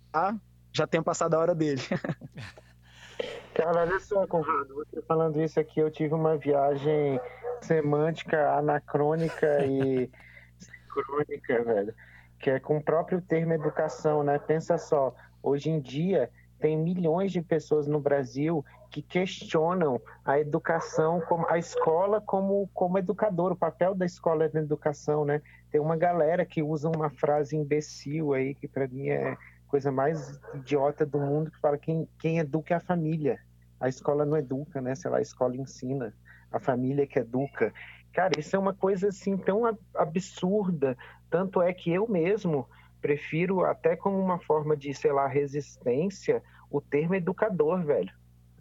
[0.73, 1.83] já tenha passado a hora dele.
[3.53, 7.21] Cara, olha só, Conrado, você falando isso aqui, eu tive uma viagem
[7.61, 10.11] semântica, anacrônica e
[10.89, 11.95] crônica, velho,
[12.39, 14.39] que é com o próprio termo educação, né?
[14.39, 21.21] Pensa só, hoje em dia tem milhões de pessoas no Brasil que questionam a educação,
[21.29, 25.43] como, a escola como, como educador, o papel da escola na educação, né?
[25.71, 29.37] Tem uma galera que usa uma frase imbecil aí, que para mim é
[29.69, 33.39] coisa mais idiota do mundo, que fala quem, quem educa é a família.
[33.81, 34.95] A escola não educa, né?
[34.95, 36.15] Sei lá, a escola ensina,
[36.51, 37.73] a família que educa.
[38.13, 39.63] Cara, isso é uma coisa assim tão
[39.95, 40.97] absurda,
[41.29, 42.67] tanto é que eu mesmo
[43.01, 48.13] prefiro até como uma forma de, sei lá, resistência, o termo educador, velho.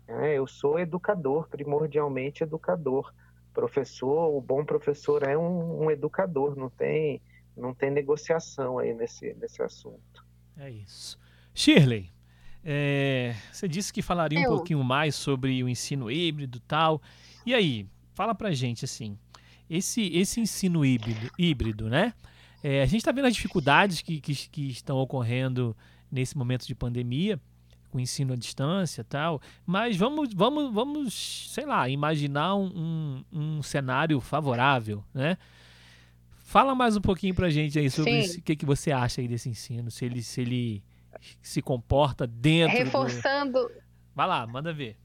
[0.07, 3.13] É, eu sou educador, primordialmente educador.
[3.53, 7.21] Professor, o bom professor é um, um educador, não tem,
[7.55, 10.25] não tem negociação aí nesse, nesse assunto.
[10.57, 11.17] É isso.
[11.53, 12.11] Shirley,
[12.63, 14.51] é, você disse que falaria eu.
[14.51, 17.01] um pouquinho mais sobre o ensino híbrido e tal.
[17.45, 19.17] E aí, fala pra gente assim,
[19.69, 22.13] esse, esse ensino híbrido, híbrido né?
[22.63, 25.77] É, a gente está vendo as dificuldades que, que, que, estão ocorrendo
[26.11, 27.39] nesse momento de pandemia,
[27.95, 33.23] com o ensino à distância e tal, mas vamos, vamos, vamos, sei lá, imaginar um,
[33.31, 35.37] um, um cenário favorável, né?
[36.43, 39.29] Fala mais um pouquinho para a gente aí sobre o que, que você acha aí
[39.29, 40.83] desse ensino, se ele se, ele
[41.41, 43.61] se comporta dentro Reforçando...
[43.61, 43.71] Do...
[44.13, 44.97] Vai lá, manda ver.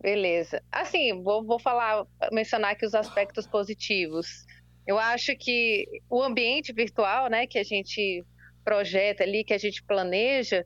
[0.00, 0.62] Beleza.
[0.70, 4.46] Assim, vou, vou falar, mencionar aqui os aspectos positivos.
[4.86, 8.24] Eu acho que o ambiente virtual, né, que a gente
[8.64, 10.64] projeta ali, que a gente planeja,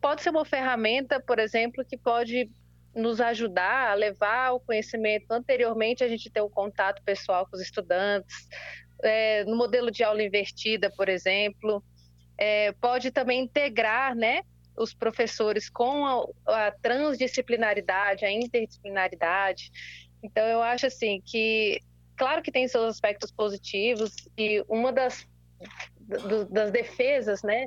[0.00, 2.50] pode ser uma ferramenta, por exemplo, que pode
[2.94, 5.30] nos ajudar a levar o conhecimento.
[5.30, 8.48] Anteriormente, a gente tem o contato pessoal com os estudantes,
[9.02, 11.82] é, no modelo de aula invertida, por exemplo,
[12.36, 14.42] é, pode também integrar, né,
[14.76, 19.70] os professores com a, a transdisciplinaridade, a interdisciplinaridade.
[20.22, 21.80] Então eu acho assim que
[22.16, 25.26] claro que tem seus aspectos positivos e uma das
[26.50, 27.66] das defesas, né,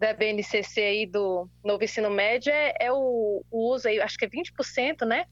[0.00, 4.24] da BNCC aí do novo ensino médio é, é o, o, uso aí, acho que
[4.24, 5.26] é 20%, né,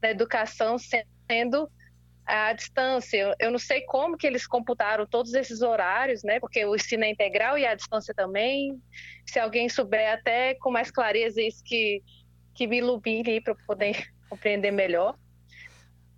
[0.00, 1.70] da educação sendo
[2.24, 3.34] à distância.
[3.38, 7.10] Eu não sei como que eles computaram todos esses horários, né, porque o ensino é
[7.10, 8.80] integral e a distância também.
[9.26, 12.02] Se alguém souber até com mais clareza isso que
[12.54, 15.16] que me ilumine para poder compreender melhor.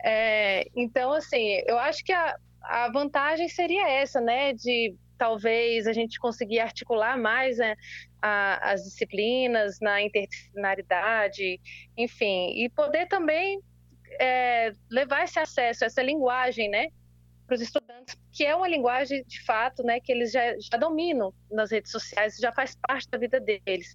[0.05, 5.93] É, então, assim, eu acho que a, a vantagem seria essa, né, de talvez a
[5.93, 7.75] gente conseguir articular mais né,
[8.21, 11.61] a, as disciplinas na interdisciplinaridade,
[11.97, 13.61] enfim, e poder também
[14.21, 16.89] é, levar esse acesso, essa linguagem, né,
[17.47, 21.33] para os estudantes, que é uma linguagem de fato, né, que eles já, já dominam
[21.51, 23.95] nas redes sociais, já faz parte da vida deles.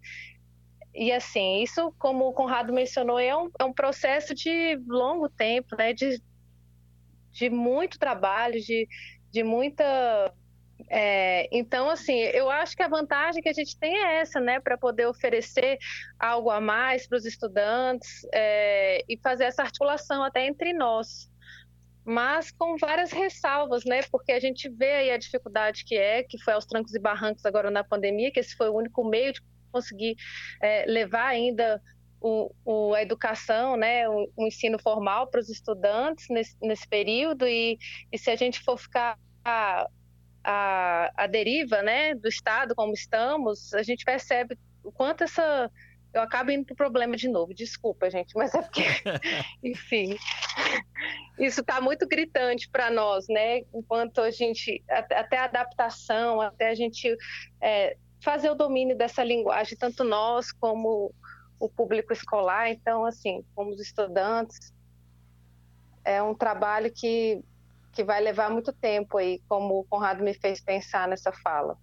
[0.93, 5.75] E assim, isso, como o Conrado mencionou, é um, é um processo de longo tempo,
[5.77, 6.21] né, de,
[7.31, 8.87] de muito trabalho, de,
[9.31, 10.33] de muita
[10.89, 14.59] é, então, assim, eu acho que a vantagem que a gente tem é essa, né,
[14.59, 15.77] para poder oferecer
[16.19, 21.29] algo a mais para os estudantes é, e fazer essa articulação até entre nós,
[22.03, 26.41] mas com várias ressalvas, né, porque a gente vê aí a dificuldade que é, que
[26.41, 29.41] foi aos trancos e barrancos agora na pandemia, que esse foi o único meio de
[29.71, 30.15] conseguir
[30.61, 31.81] é, levar ainda
[32.19, 37.47] o, o, a educação, né, o, o ensino formal para os estudantes nesse, nesse período.
[37.47, 37.77] E,
[38.11, 39.17] e se a gente for ficar
[40.43, 45.69] a, a deriva né, do Estado, como estamos, a gente percebe o quanto essa.
[46.13, 48.83] Eu acabo indo para o problema de novo, desculpa, gente, mas é porque,
[49.63, 50.17] enfim,
[51.39, 53.59] isso está muito gritante para nós, né?
[53.73, 57.15] Enquanto a gente, até a adaptação, até a gente
[57.61, 61.13] é, fazer o domínio dessa linguagem, tanto nós como
[61.57, 64.73] o público escolar, então, assim, como os estudantes,
[66.03, 67.41] é um trabalho que
[67.91, 71.77] que vai levar muito tempo aí, como o Conrado me fez pensar nessa fala.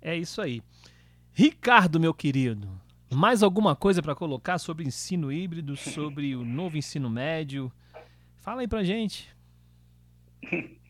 [0.00, 0.62] É isso aí.
[1.32, 2.68] Ricardo, meu querido,
[3.10, 7.72] mais alguma coisa para colocar sobre ensino híbrido, sobre o novo ensino médio?
[8.38, 9.34] Fala aí pra gente.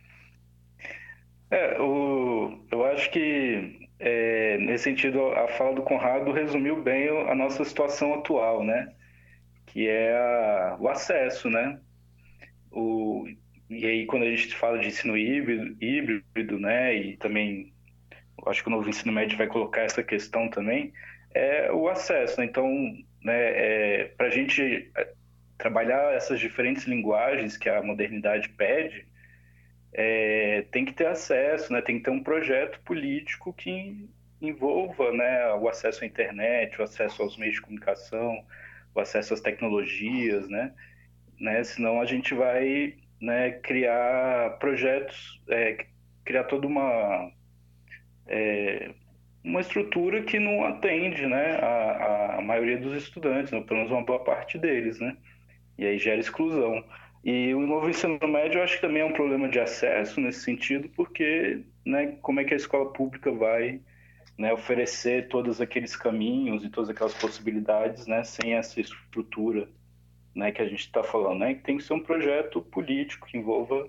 [1.55, 7.34] É, o, eu acho que é, nesse sentido a fala do Conrado resumiu bem a
[7.34, 8.90] nossa situação atual, né?
[9.66, 11.78] Que é a, o acesso, né?
[12.70, 13.26] O,
[13.75, 17.73] e aí, quando a gente fala de ensino híbrido, híbrido né, e também
[18.47, 20.93] acho que o novo ensino médio vai colocar essa questão também,
[21.35, 22.39] é o acesso.
[22.39, 22.47] Né?
[22.47, 22.68] Então,
[23.23, 25.12] né, é, para a gente é,
[25.57, 29.07] trabalhar essas diferentes linguagens que a modernidade pede,
[29.93, 34.09] é, tem que ter acesso, né, tem que ter um projeto político que
[34.41, 38.45] envolva né, o acesso à internet, o acesso aos meios de comunicação,
[38.95, 40.73] o acesso às tecnologias, né,
[41.41, 45.87] né senão a gente vai né, criar projetos, é,
[46.25, 47.31] criar toda uma
[48.27, 48.91] é,
[49.45, 54.23] uma estrutura que não atende né, a, a maioria dos estudantes, pelo menos uma boa
[54.23, 55.16] parte deles, né?
[55.79, 56.85] E aí gera exclusão.
[57.25, 60.41] E o novo ensino médio eu acho que também é um problema de acesso nesse
[60.41, 63.81] sentido, porque né, como é que a escola pública vai
[64.37, 69.68] né, oferecer todos aqueles caminhos e todas aquelas possibilidades né, sem essa estrutura
[70.35, 73.37] né, que a gente está falando, né, que tem que ser um projeto político que
[73.37, 73.89] envolva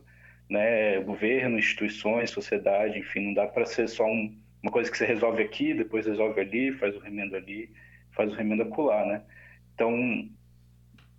[0.49, 5.05] né, governo, instituições, sociedade, enfim, não dá para ser só um, uma coisa que você
[5.05, 7.71] resolve aqui, depois resolve ali, faz o remendo ali,
[8.11, 9.23] faz o remendo acolá, né?
[9.73, 10.29] Então,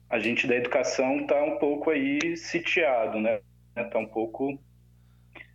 [0.09, 3.41] a gente da educação está um pouco aí sitiado, né?
[3.77, 4.59] Está um pouco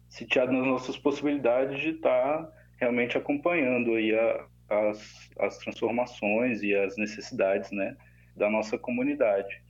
[0.09, 6.75] sitiado nas nossas possibilidades de estar tá realmente acompanhando aí a, as, as transformações e
[6.75, 7.95] as necessidades, né?
[8.39, 9.61] Da nossa comunidade.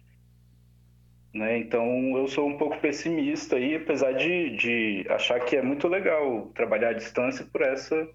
[1.34, 1.57] Né?
[1.57, 6.47] Então, eu sou um pouco pessimista aí, apesar de, de achar que é muito legal
[6.55, 8.07] trabalhar à distância por essa,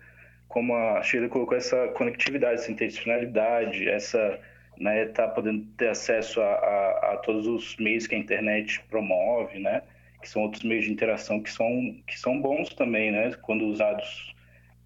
[0.49, 4.41] como a Sheila colocou, essa conectividade, essa interdisciplinaridade, essa
[4.79, 9.59] né, tá podendo ter acesso a, a, a, todos os meios que a internet promove,
[9.59, 9.83] né,
[10.21, 14.35] que são outros meios de interação que são, que são bons também, né, quando usados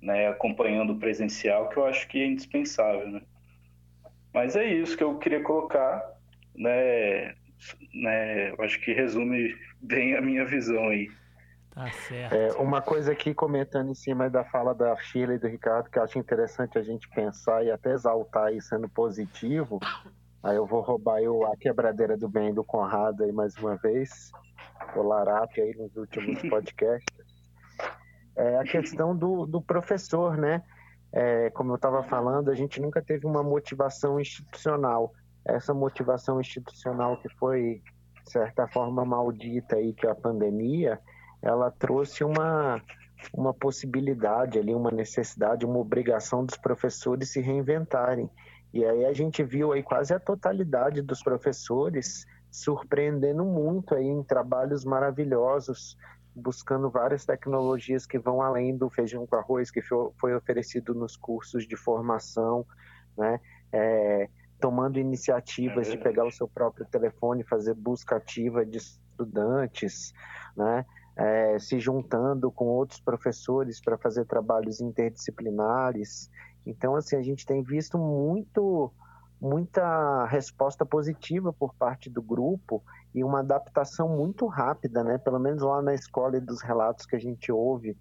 [0.03, 3.23] né, acompanhando o presencial, que eu acho que é indispensável, né.
[4.33, 6.03] Mas é isso que eu queria colocar,
[6.55, 7.35] né?
[7.95, 11.09] né eu acho que resume bem a minha visão aí.
[11.79, 12.35] Tá certo.
[12.35, 15.99] É, uma coisa aqui comentando em cima da fala da Sheila e do Ricardo, que
[15.99, 19.79] eu acho interessante a gente pensar e até exaltar aí sendo positivo.
[20.43, 24.33] Aí eu vou roubar eu, a quebradeira do bem do Conrado aí mais uma vez,
[24.97, 27.17] o Larap aí nos últimos podcasts.
[28.37, 30.63] É a questão do, do professor, né?
[31.13, 35.13] É, como eu estava falando, a gente nunca teve uma motivação institucional.
[35.45, 37.83] Essa motivação institucional que foi
[38.25, 41.01] de certa forma maldita aí que é a pandemia,
[41.41, 42.83] ela trouxe uma
[43.35, 48.31] uma possibilidade ali, uma necessidade, uma obrigação dos professores se reinventarem.
[48.73, 54.23] E aí a gente viu aí quase a totalidade dos professores surpreendendo muito aí em
[54.23, 55.97] trabalhos maravilhosos,
[56.39, 61.67] buscando várias tecnologias que vão além do feijão com arroz que foi oferecido nos cursos
[61.67, 62.65] de formação,
[63.17, 63.41] né?
[63.73, 64.29] É,
[64.61, 70.13] tomando iniciativas de pegar o seu próprio telefone, fazer busca ativa de estudantes,
[70.57, 70.85] né?
[71.17, 76.31] É, se juntando com outros professores para fazer trabalhos interdisciplinares.
[76.65, 78.93] Então, assim, a gente tem visto muito
[79.41, 82.83] muita resposta positiva por parte do grupo
[83.15, 85.19] e uma adaptação muito rápida, né?
[85.19, 87.97] Pelo menos lá na escola e dos relatos que a gente ouve,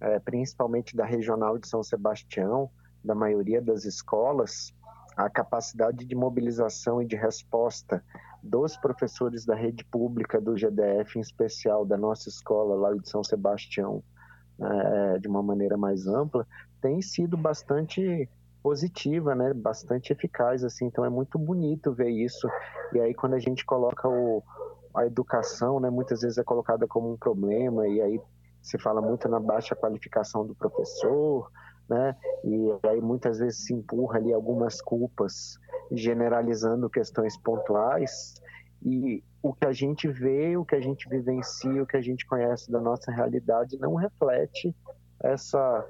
[0.00, 2.70] é, principalmente da regional de São Sebastião,
[3.02, 4.74] da maioria das escolas,
[5.16, 8.04] a capacidade de mobilização e de resposta
[8.42, 13.24] dos professores da rede pública do GDF, em especial da nossa escola lá de São
[13.24, 14.02] Sebastião,
[14.60, 16.46] é, de uma maneira mais ampla,
[16.80, 18.28] tem sido bastante
[18.64, 19.52] positiva, né?
[19.52, 20.86] Bastante eficaz, assim.
[20.86, 22.48] Então é muito bonito ver isso.
[22.94, 24.42] E aí quando a gente coloca o,
[24.96, 25.90] a educação, né?
[25.90, 28.20] Muitas vezes é colocada como um problema e aí
[28.62, 31.50] se fala muito na baixa qualificação do professor,
[31.86, 32.16] né?
[32.42, 35.58] E aí muitas vezes se empurra ali algumas culpas,
[35.92, 38.32] generalizando questões pontuais.
[38.82, 42.24] E o que a gente vê, o que a gente vivencia, o que a gente
[42.26, 44.74] conhece da nossa realidade não reflete
[45.22, 45.86] essa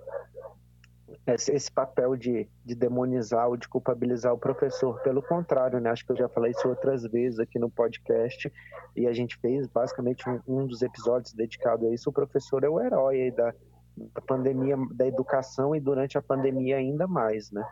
[1.26, 5.00] esse papel de, de demonizar ou de culpabilizar o professor.
[5.02, 5.90] Pelo contrário, né?
[5.90, 8.52] acho que eu já falei isso outras vezes aqui no podcast
[8.96, 12.10] e a gente fez basicamente um, um dos episódios dedicado a isso.
[12.10, 13.52] O professor é o herói da,
[13.96, 17.64] da pandemia, da educação e durante a pandemia ainda mais, né?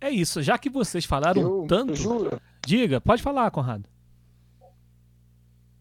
[0.00, 0.42] É isso.
[0.42, 3.88] Já que vocês falaram eu, tanto, eu diga, pode falar, Conrado.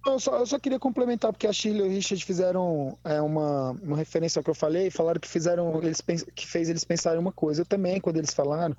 [0.06, 3.72] Eu só, eu só, queria complementar, porque a Shirley e o Richard fizeram é, uma,
[3.72, 6.02] uma referência ao que eu falei, falaram que fizeram, eles
[6.36, 7.62] que fez eles pensarem uma coisa.
[7.62, 8.76] Eu também, quando eles falaram,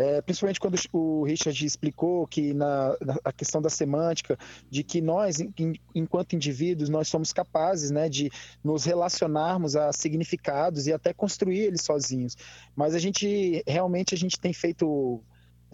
[0.00, 4.38] é, principalmente quando o Richard explicou que na, na, a questão da semântica,
[4.70, 5.38] de que nós,
[5.94, 8.30] enquanto indivíduos, nós somos capazes né, de
[8.64, 12.36] nos relacionarmos a significados e até construir eles sozinhos.
[12.74, 15.20] Mas a gente, realmente, a gente tem feito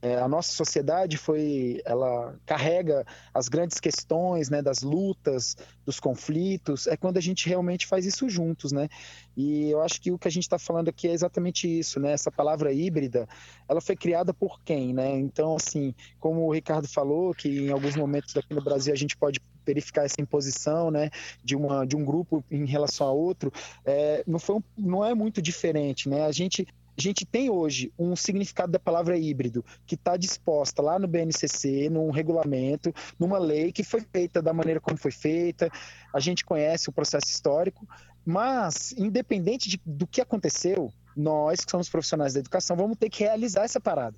[0.03, 6.86] é, a nossa sociedade foi, ela carrega as grandes questões, né, das lutas, dos conflitos,
[6.86, 8.88] é quando a gente realmente faz isso juntos, né?
[9.36, 12.12] E eu acho que o que a gente está falando aqui é exatamente isso, né?
[12.12, 13.28] Essa palavra híbrida,
[13.68, 15.16] ela foi criada por quem, né?
[15.18, 19.16] Então, assim, como o Ricardo falou, que em alguns momentos aqui no Brasil a gente
[19.16, 21.11] pode verificar essa imposição, né,
[21.42, 23.53] de uma de um grupo em relação a outro,
[23.84, 26.24] é, não foi um, não é muito diferente, né?
[26.24, 26.66] A gente
[26.97, 31.90] a gente tem hoje um significado da palavra híbrido que está disposta lá no BNCC,
[31.90, 35.70] num regulamento, numa lei que foi feita da maneira como foi feita.
[36.12, 37.86] A gente conhece o processo histórico,
[38.24, 43.24] mas independente de, do que aconteceu, nós que somos profissionais da educação vamos ter que
[43.24, 44.16] realizar essa parada.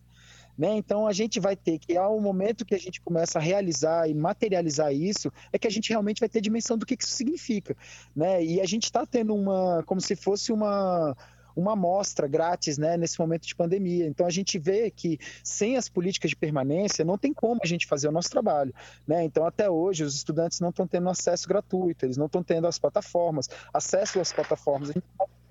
[0.56, 0.76] Né?
[0.76, 4.14] Então a gente vai ter que, ao momento que a gente começa a realizar e
[4.14, 7.76] materializar isso, é que a gente realmente vai ter dimensão do que, que isso significa.
[8.14, 8.44] Né?
[8.44, 11.16] E a gente está tendo uma, como se fosse uma,
[11.58, 14.06] uma amostra grátis né, nesse momento de pandemia.
[14.06, 17.86] Então a gente vê que sem as políticas de permanência não tem como a gente
[17.86, 18.72] fazer o nosso trabalho.
[19.06, 19.24] Né?
[19.24, 22.78] Então até hoje os estudantes não estão tendo acesso gratuito, eles não estão tendo as
[22.78, 24.90] plataformas, acesso às plataformas.
[24.90, 25.04] A gente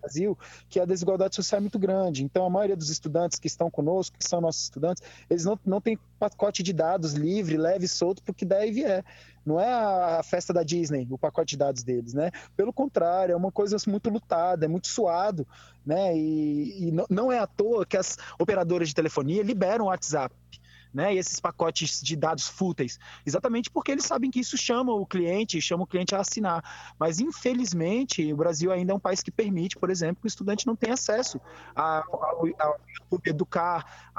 [0.07, 0.37] Brasil
[0.69, 2.23] que a desigualdade social é muito grande.
[2.23, 5.81] Então, a maioria dos estudantes que estão conosco, que são nossos estudantes, eles não, não
[5.81, 9.03] têm pacote de dados livre, leve e solto, porque daí vier.
[9.45, 12.31] Não é a festa da Disney, o pacote de dados deles, né?
[12.55, 15.47] Pelo contrário, é uma coisa muito lutada, é muito suado,
[15.85, 16.17] né?
[16.17, 20.35] E, e não é à toa que as operadoras de telefonia liberam o WhatsApp
[20.97, 21.13] né?
[21.13, 25.61] E esses pacotes de dados fúteis, exatamente porque eles sabem que isso chama o cliente,
[25.61, 26.63] chama o cliente a assinar.
[26.99, 30.65] Mas infelizmente o Brasil ainda é um país que permite, por exemplo, que o estudante
[30.65, 31.39] não tenha acesso
[31.75, 34.09] ao, YouTube Educar,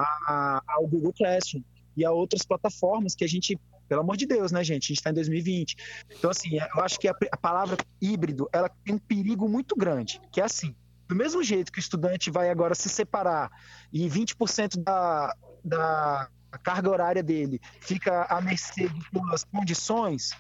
[0.68, 1.62] ao Google Classroom
[1.97, 3.59] e a outras plataformas que a gente
[3.89, 4.85] pelo amor de Deus, né, gente?
[4.85, 5.74] A gente está em 2020.
[6.11, 10.20] Então, assim, eu acho que a, a, palavra híbrido, ela tem um perigo muito grande,
[10.31, 10.76] que é assim,
[11.09, 13.51] do mesmo jeito que o estudante vai agora se separar
[13.91, 20.30] e 20% da, da a carga horária dele fica à mercê de suas condições,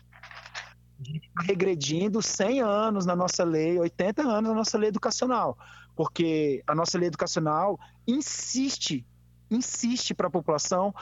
[1.46, 5.56] regredindo 100 anos na nossa lei, 80 anos na nossa lei educacional,
[5.94, 9.06] porque a nossa lei educacional insiste
[9.50, 10.94] insiste para a população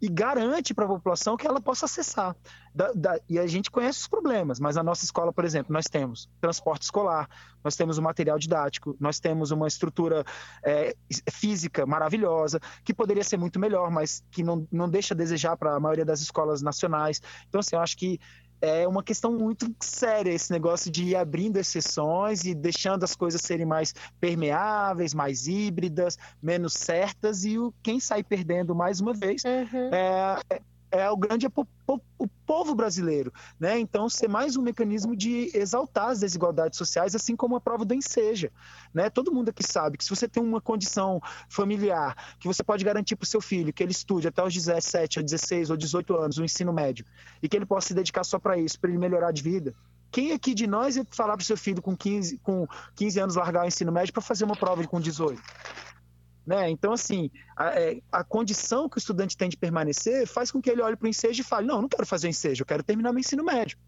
[0.00, 2.36] e garante para a população que ela possa acessar.
[2.74, 5.84] Da, da, e a gente conhece os problemas, mas a nossa escola, por exemplo, nós
[5.84, 7.28] temos transporte escolar,
[7.62, 10.24] nós temos o material didático, nós temos uma estrutura
[10.64, 10.96] é,
[11.30, 15.76] física maravilhosa, que poderia ser muito melhor, mas que não, não deixa a desejar para
[15.76, 17.22] a maioria das escolas nacionais.
[17.48, 18.18] Então, assim, eu acho que
[18.64, 23.40] é uma questão muito séria esse negócio de ir abrindo exceções e deixando as coisas
[23.40, 29.42] serem mais permeáveis, mais híbridas, menos certas e o quem sai perdendo mais uma vez
[29.44, 29.94] uhum.
[29.94, 30.60] é,
[30.94, 33.78] é o grande o povo brasileiro, né?
[33.78, 37.92] Então ser mais um mecanismo de exaltar as desigualdades sociais, assim como a prova do
[37.92, 38.50] enseja,
[38.92, 39.10] né?
[39.10, 43.16] Todo mundo aqui sabe que se você tem uma condição familiar que você pode garantir
[43.16, 46.38] para o seu filho que ele estude até os 17 ou 16 ou 18 anos
[46.38, 47.04] o ensino médio
[47.42, 49.74] e que ele possa se dedicar só para isso, para ele melhorar de vida,
[50.14, 53.34] quem aqui de nós ia falar para o seu filho com 15, com 15 anos
[53.34, 55.42] largar o ensino médio para fazer uma prova com 18?
[56.46, 56.68] Né?
[56.68, 60.68] Então, assim, a, é, a, condição que o estudante tem de permanecer faz com que
[60.68, 62.66] ele olhe para o ensejo e fale: não, eu não quero fazer o ensejo, eu
[62.66, 63.78] quero terminar meu ensino médio.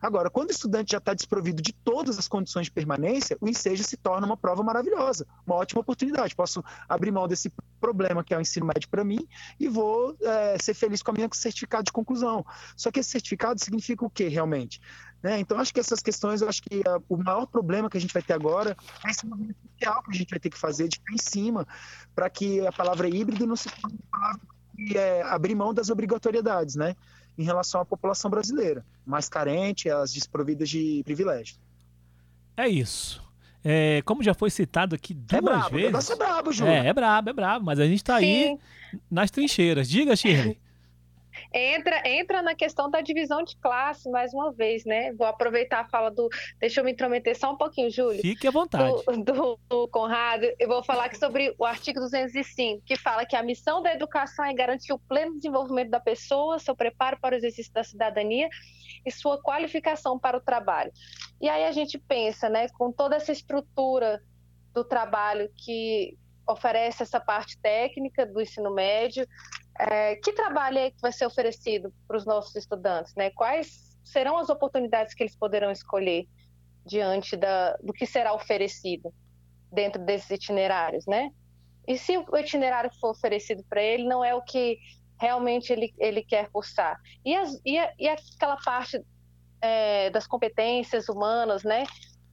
[0.00, 3.84] Agora, quando o estudante já está desprovido de todas as condições de permanência, o ensejo
[3.84, 6.34] se torna uma prova maravilhosa, uma ótima oportunidade.
[6.34, 9.26] Posso abrir mão desse problema que é o ensino médio para mim
[9.58, 12.44] e vou é, ser feliz com a minha certificado de conclusão.
[12.76, 14.80] Só que esse certificado significa o que realmente?
[15.22, 15.38] Né?
[15.38, 18.12] Então, acho que essas questões, eu acho que uh, o maior problema que a gente
[18.12, 20.98] vai ter agora é esse movimento social que a gente vai ter que fazer de
[20.98, 21.66] pé em cima,
[22.14, 24.40] para que a palavra híbrido não se torne uma palavra
[24.74, 26.96] que é abrir mão das obrigatoriedades, né?
[27.36, 31.60] Em relação à população brasileira, mais carente, as desprovidas de privilégios.
[32.56, 33.22] É isso.
[33.62, 36.10] É, como já foi citado aqui duas é brabo, vezes.
[36.10, 36.72] É brabo, Júlio.
[36.72, 38.58] É, é brabo, é brabo, mas a gente está aí
[39.10, 39.88] nas trincheiras.
[39.88, 40.58] Diga, Shirley.
[41.52, 45.12] entra, entra na questão da divisão de classe, mais uma vez, né?
[45.12, 46.28] Vou aproveitar a fala do.
[46.58, 48.20] Deixa eu me intrometer só um pouquinho, Júlio.
[48.20, 48.92] Fique à vontade.
[49.06, 50.46] Do, do, do Conrado.
[50.58, 54.44] Eu vou falar aqui sobre o artigo 205, que fala que a missão da educação
[54.44, 58.48] é garantir o pleno desenvolvimento da pessoa, seu preparo para o exercício da cidadania
[59.04, 60.92] e sua qualificação para o trabalho.
[61.40, 64.22] E aí a gente pensa, né, com toda essa estrutura
[64.72, 69.26] do trabalho que oferece essa parte técnica do ensino médio,
[69.88, 73.14] é, que trabalho é vai ser oferecido para os nossos estudantes?
[73.14, 73.30] Né?
[73.30, 76.26] Quais serão as oportunidades que eles poderão escolher
[76.84, 79.12] diante da, do que será oferecido
[79.72, 81.30] dentro desses itinerários, né?
[81.86, 84.78] E se o itinerário for oferecido para ele, não é o que
[85.18, 86.98] realmente ele, ele quer cursar.
[87.24, 89.00] E, as, e, a, e aquela parte
[89.60, 91.84] é, das competências humanas, né?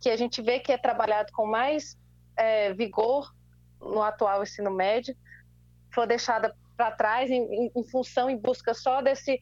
[0.02, 1.98] Que a gente vê que é trabalhado com mais
[2.36, 3.32] é, vigor
[3.80, 5.16] no atual ensino médio,
[5.94, 9.40] foi deixada para trás em, em, função, em busca só desse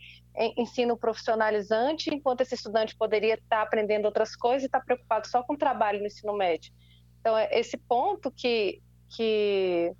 [0.57, 5.27] ensino profissionalizante, enquanto esse estudante poderia estar tá aprendendo outras coisas e estar tá preocupado
[5.27, 6.73] só com o trabalho no ensino médio.
[7.19, 8.81] Então, é esse ponto que,
[9.15, 9.91] que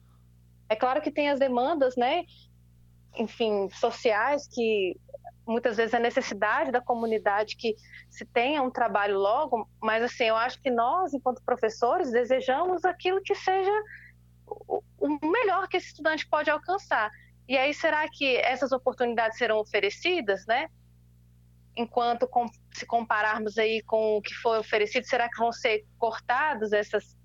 [0.70, 2.24] é claro que tem as demandas, né,
[3.18, 4.98] enfim, sociais, que
[5.46, 7.76] muitas vezes é necessidade da comunidade que
[8.10, 13.22] se tenha um trabalho logo, mas assim, eu acho que nós, enquanto professores, desejamos aquilo
[13.22, 13.72] que seja
[14.48, 17.12] o melhor que esse estudante pode alcançar.
[17.48, 20.68] E aí, será que essas oportunidades serão oferecidas, né?
[21.76, 26.72] Enquanto com, se compararmos aí com o que foi oferecido, será que vão ser cortadas
[26.74, 27.16] essas,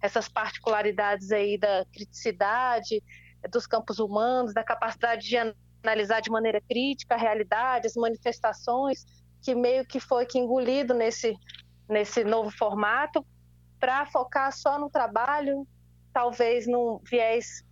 [0.00, 3.02] essas particularidades aí da criticidade,
[3.50, 5.36] dos campos humanos, da capacidade de
[5.84, 9.04] analisar de maneira crítica a realidade, as manifestações,
[9.42, 11.36] que meio que foi que engolido nesse,
[11.88, 13.24] nesse novo formato,
[13.78, 15.66] para focar só no trabalho,
[16.12, 17.62] talvez num viés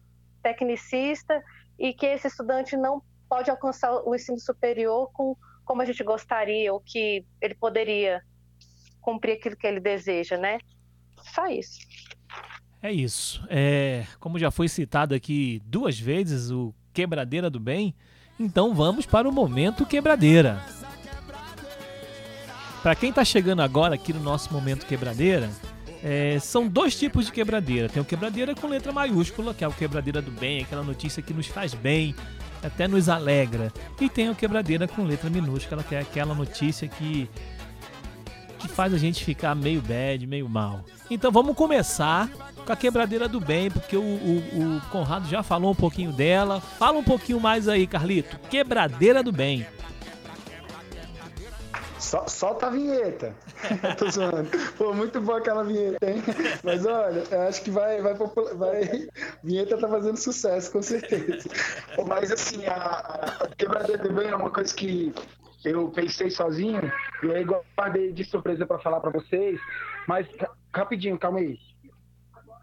[0.41, 1.43] tecnicista
[1.79, 6.73] e que esse estudante não pode alcançar o ensino superior com como a gente gostaria
[6.73, 8.23] ou que ele poderia
[9.01, 10.59] cumprir aquilo que ele deseja, né?
[11.35, 11.81] Só isso.
[12.81, 13.45] É isso.
[13.51, 17.95] É, como já foi citado aqui duas vezes o quebradeira do bem,
[18.39, 20.63] então vamos para o momento quebradeira.
[22.81, 25.51] Para quem está chegando agora aqui no nosso momento quebradeira,
[26.09, 27.89] é, são dois tipos de quebradeira.
[27.89, 31.35] Tem o quebradeira com letra maiúscula, que é o quebradeira do bem, aquela notícia que
[31.35, 32.15] nos faz bem,
[32.63, 33.73] até nos alegra.
[34.01, 37.29] E tem o quebradeira com letra minúscula, que é aquela notícia que
[38.61, 40.85] que faz a gente ficar meio bad, meio mal.
[41.11, 42.31] Então vamos começar
[42.65, 46.61] com a quebradeira do bem, porque o, o, o Conrado já falou um pouquinho dela.
[46.61, 48.39] Fala um pouquinho mais aí, Carlito.
[48.49, 49.67] Quebradeira do bem.
[52.07, 53.35] Só, solta a vinheta.
[53.99, 54.49] Tô zoando.
[54.79, 56.23] Pô, muito boa aquela vinheta, hein?
[56.63, 59.09] Mas olha, eu acho que vai, vai, vai.
[59.43, 61.49] Vinheta tá fazendo sucesso, com certeza.
[62.07, 62.77] Mas assim, a,
[63.41, 65.13] a quebradeira do bem é uma coisa que
[65.65, 66.93] eu pensei sozinho
[67.25, 69.59] e aí guardei de surpresa para falar para vocês.
[70.07, 70.29] Mas
[70.73, 71.59] rapidinho, calma aí.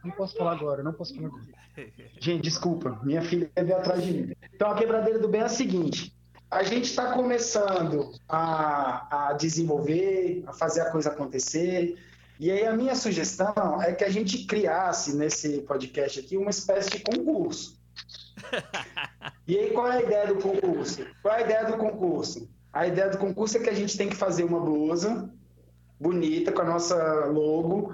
[0.06, 1.44] Não posso falar agora, não posso falar agora.
[2.18, 4.34] Gente, desculpa, minha filha veio atrás de mim.
[4.54, 6.16] Então, a quebradeira do bem é a seguinte:
[6.54, 11.97] a gente está começando a, a desenvolver, a fazer a coisa acontecer.
[12.39, 16.89] E aí, a minha sugestão é que a gente criasse nesse podcast aqui uma espécie
[16.91, 17.78] de concurso.
[19.45, 21.06] E aí, qual é a ideia do concurso?
[21.22, 22.49] Qual é a ideia do concurso?
[22.72, 25.30] A ideia do concurso é que a gente tem que fazer uma blusa
[25.99, 27.93] bonita com a nossa logo,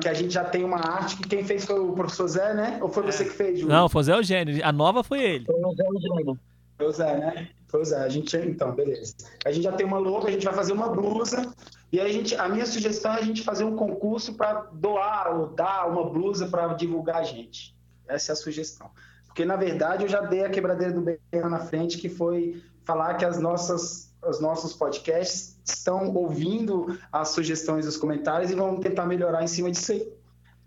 [0.00, 2.78] que a gente já tem uma arte que quem fez foi o professor Zé, né?
[2.82, 3.26] Ou foi você é.
[3.26, 3.74] que fez, Júlio?
[3.74, 4.64] Não, foi o Zé Eugênio.
[4.64, 5.44] A nova foi ele.
[5.44, 6.38] Foi o Zé Eugênio.
[6.76, 7.48] Foi o Zé, né?
[7.70, 7.98] Foi o Zé.
[7.98, 9.14] A gente, então, beleza.
[9.44, 11.54] A gente já tem uma logo, a gente vai fazer uma blusa.
[11.92, 15.46] E a, gente, a minha sugestão é a gente fazer um concurso para doar ou
[15.46, 17.76] dar uma blusa para divulgar a gente.
[18.08, 18.90] Essa é a sugestão.
[19.26, 23.14] Porque, na verdade, eu já dei a quebradeira do bem na frente, que foi falar
[23.14, 29.06] que as nossas, os nossos podcasts estão ouvindo as sugestões dos comentários e vão tentar
[29.06, 30.12] melhorar em cima disso aí.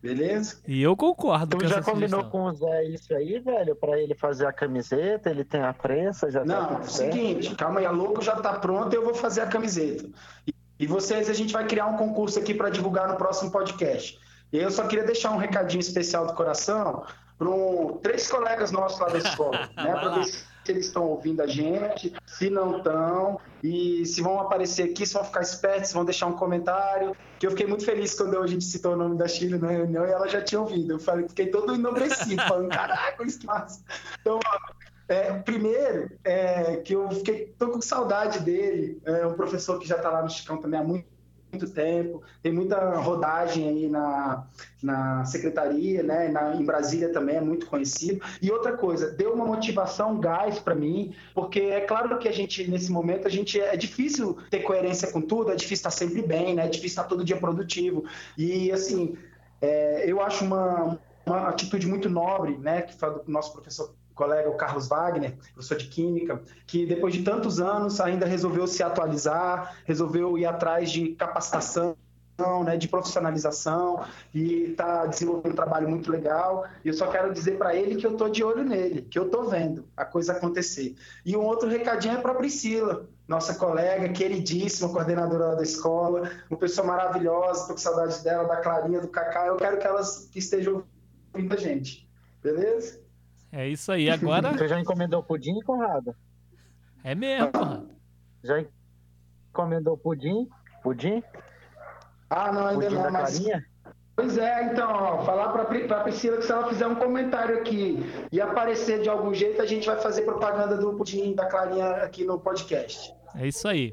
[0.04, 0.58] Beleza?
[0.68, 1.58] E eu concordo.
[1.58, 2.30] Tu já combinou sugestão.
[2.30, 3.74] com o Zé isso aí, velho?
[3.74, 6.90] Para ele fazer a camiseta, ele tem a prensa, já tá Não, tá é o
[6.90, 10.06] seguinte, calma aí, a louco já tá pronto, eu vou fazer a camiseta.
[10.46, 14.20] E, e vocês, a gente vai criar um concurso aqui para divulgar no próximo podcast.
[14.52, 17.06] E eu só queria deixar um recadinho especial do coração
[17.38, 17.48] para
[18.02, 19.94] três colegas nossos lá da escola, né?
[19.94, 24.84] Para ver se eles estão ouvindo a gente, se não estão, e se vão aparecer
[24.84, 27.16] aqui, se vão ficar espertos, se vão deixar um comentário.
[27.40, 30.06] Que eu fiquei muito feliz quando a gente citou o nome da Chile na reunião
[30.06, 30.94] e ela já tinha ouvido.
[30.94, 33.84] Eu falei, fiquei todo enobrecido, falando, caraca, isso massa.
[34.22, 34.40] Então,
[35.08, 39.98] é, primeiro, é, que eu fiquei, tô com saudade dele, é um professor que já
[39.98, 41.13] está lá no Chicão também há muito
[41.54, 44.46] muito tempo, tem muita rodagem aí na,
[44.82, 46.28] na secretaria, né?
[46.30, 48.22] Na, em Brasília também é muito conhecido.
[48.42, 52.32] E outra coisa, deu uma motivação, um gás para mim, porque é claro que a
[52.32, 56.22] gente, nesse momento, a gente é difícil ter coerência com tudo, é difícil estar sempre
[56.22, 56.66] bem, né?
[56.66, 58.04] É difícil estar todo dia produtivo.
[58.38, 59.16] E assim,
[59.62, 62.82] é, eu acho uma, uma atitude muito nobre, né?
[62.82, 67.24] Que foi do nosso professor colega, o Carlos Wagner, professor de Química, que depois de
[67.24, 71.96] tantos anos ainda resolveu se atualizar, resolveu ir atrás de capacitação,
[72.66, 74.04] né, de profissionalização
[74.34, 76.66] e está desenvolvendo um trabalho muito legal.
[76.84, 79.26] E eu só quero dizer para ele que eu estou de olho nele, que eu
[79.28, 80.96] estou vendo a coisa acontecer.
[81.24, 86.58] E um outro recadinho é para a Priscila, nossa colega, queridíssima, coordenadora da escola, uma
[86.58, 89.46] pessoa maravilhosa, estou com saudade dela, da Clarinha, do Cacá.
[89.48, 90.84] Eu quero que elas estejam
[91.34, 92.10] ouvindo a gente.
[92.42, 93.03] Beleza?
[93.54, 94.10] É isso aí.
[94.10, 94.52] Agora.
[94.52, 96.16] Você já encomendou pudim, Conrado?
[97.04, 97.90] É mesmo, Conrado.
[98.44, 98.66] Já
[99.52, 100.50] encomendou pudim?
[100.82, 101.24] Pudim?
[102.32, 103.12] Ah, não, ainda pudim não.
[103.12, 103.38] Mas...
[103.38, 103.66] Carinha?
[104.16, 107.98] Pois é, então, ó, falar para a Priscila que se ela fizer um comentário aqui
[108.32, 112.24] e aparecer de algum jeito, a gente vai fazer propaganda do pudim da Clarinha aqui
[112.24, 113.12] no podcast.
[113.36, 113.92] É isso aí.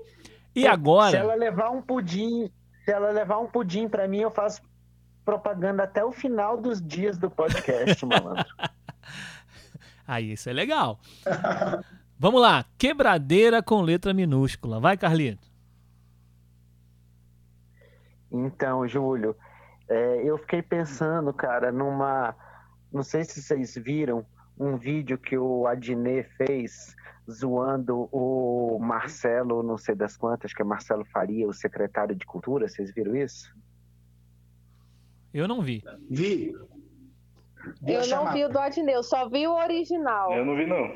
[0.54, 1.10] E agora?
[1.10, 2.50] Se ela levar um pudim,
[2.84, 4.60] se ela levar um pudim para mim, eu faço
[5.24, 8.44] propaganda até o final dos dias do podcast, malandro.
[10.10, 10.98] Aí isso é legal.
[12.18, 14.80] Vamos lá, quebradeira com letra minúscula.
[14.80, 15.48] Vai, Carlito.
[18.28, 19.36] Então, Júlio,
[19.88, 22.34] é, eu fiquei pensando, cara, numa.
[22.92, 24.26] Não sei se vocês viram
[24.58, 26.96] um vídeo que o Adnet fez
[27.30, 32.68] zoando o Marcelo, não sei das quantas, que é Marcelo Faria, o secretário de Cultura.
[32.68, 33.54] Vocês viram isso?
[35.32, 35.84] Eu não vi.
[36.10, 36.52] Vi.
[37.86, 40.32] Eu não vi o do Adneu, só vi o original.
[40.32, 40.90] Eu não vi, não.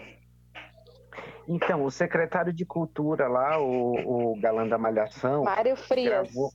[1.46, 5.44] Então, o secretário de Cultura lá, o, o galã da Malhação.
[5.44, 6.28] Mário Frias.
[6.32, 6.50] Gravou...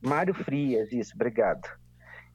[0.00, 1.68] Mário Frias, isso, obrigado.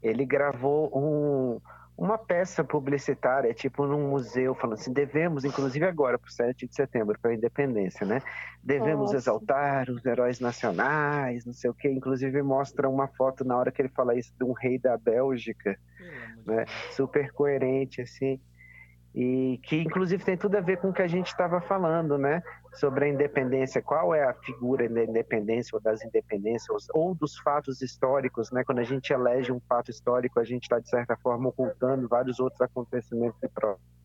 [0.04, 1.60] Ele gravou um,
[1.98, 6.76] uma peça publicitária, tipo num museu, falando assim, devemos, inclusive agora, para o 7 de
[6.76, 8.22] setembro, para a independência, né?
[8.62, 9.18] Devemos Nossa.
[9.18, 11.90] exaltar os heróis nacionais, não sei o quê.
[11.90, 15.78] Inclusive mostra uma foto na hora que ele fala isso de um rei da Bélgica,
[16.46, 16.66] né?
[16.92, 18.40] Super coerente, assim.
[19.18, 22.44] E que inclusive tem tudo a ver com o que a gente estava falando, né?
[22.74, 27.82] Sobre a independência, qual é a figura da independência ou das independências ou dos fatos
[27.82, 28.66] históricos, né?
[28.66, 32.42] Quando a gente elege um fato histórico, a gente está de certa forma ocultando vários
[32.42, 33.50] outros acontecimentos e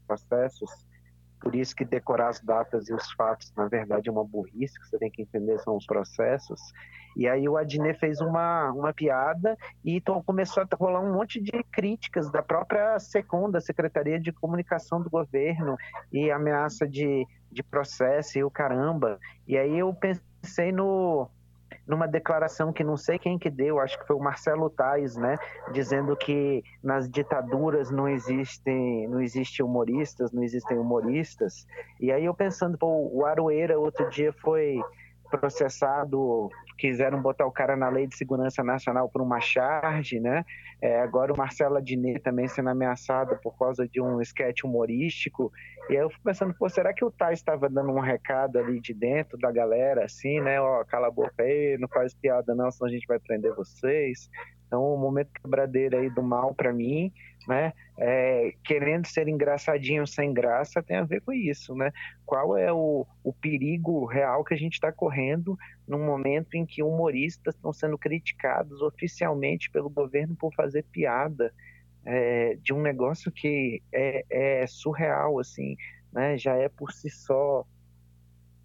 [0.06, 0.70] processos.
[1.40, 4.86] Por isso que decorar as datas e os fatos, na verdade, é uma burrice, que
[4.86, 6.60] você tem que entender são os processos.
[7.16, 11.40] E aí o Adnet fez uma, uma piada e então começou a rolar um monte
[11.40, 15.76] de críticas da própria SECOM, da Secretaria de Comunicação do Governo,
[16.12, 19.18] e ameaça de, de processo e o caramba.
[19.48, 21.28] E aí eu pensei no,
[21.86, 25.38] numa declaração que não sei quem que deu, acho que foi o Marcelo Tais, né,
[25.72, 31.66] dizendo que nas ditaduras não existem, não existem humoristas, não existem humoristas.
[31.98, 34.80] E aí eu pensando, pô, o Aroeira outro dia foi
[35.30, 40.44] processado, quiseram botar o cara na Lei de Segurança Nacional por uma charge, né?
[40.82, 45.52] É, agora o Marcelo Adnet também sendo ameaçado por causa de um esquete humorístico.
[45.88, 48.80] E aí eu fico pensando, pô, será que o Tais estava dando um recado ali
[48.80, 50.60] de dentro da galera, assim, né?
[50.60, 54.30] Ó, cala a boca aí, não faz piada não, senão a gente vai prender vocês.
[54.70, 57.12] Então, o momento quebradeiro aí do mal para mim,
[57.48, 57.72] né?
[57.98, 61.90] É, querendo ser engraçadinho sem graça tem a ver com isso, né?
[62.24, 65.58] Qual é o, o perigo real que a gente está correndo
[65.88, 71.52] num momento em que humoristas estão sendo criticados oficialmente pelo governo por fazer piada
[72.04, 75.76] é, de um negócio que é, é surreal, assim,
[76.12, 76.38] né?
[76.38, 77.66] Já é por si só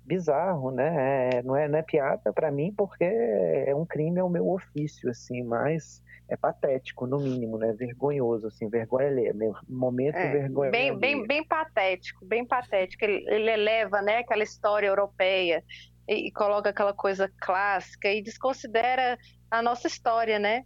[0.05, 1.29] bizarro, né?
[1.33, 4.47] É, não, é, não é piada para mim porque é um crime, é o meu
[4.47, 7.73] ofício, assim, mas é patético, no mínimo, né?
[7.73, 9.33] Vergonhoso, assim, vergonha ler,
[9.67, 10.71] momento é, vergonha.
[10.71, 13.03] Bem, bem, bem patético, bem patético.
[13.03, 15.63] Ele, ele eleva, né, aquela história europeia
[16.07, 19.17] e, e coloca aquela coisa clássica e desconsidera
[19.49, 20.63] a nossa história, né?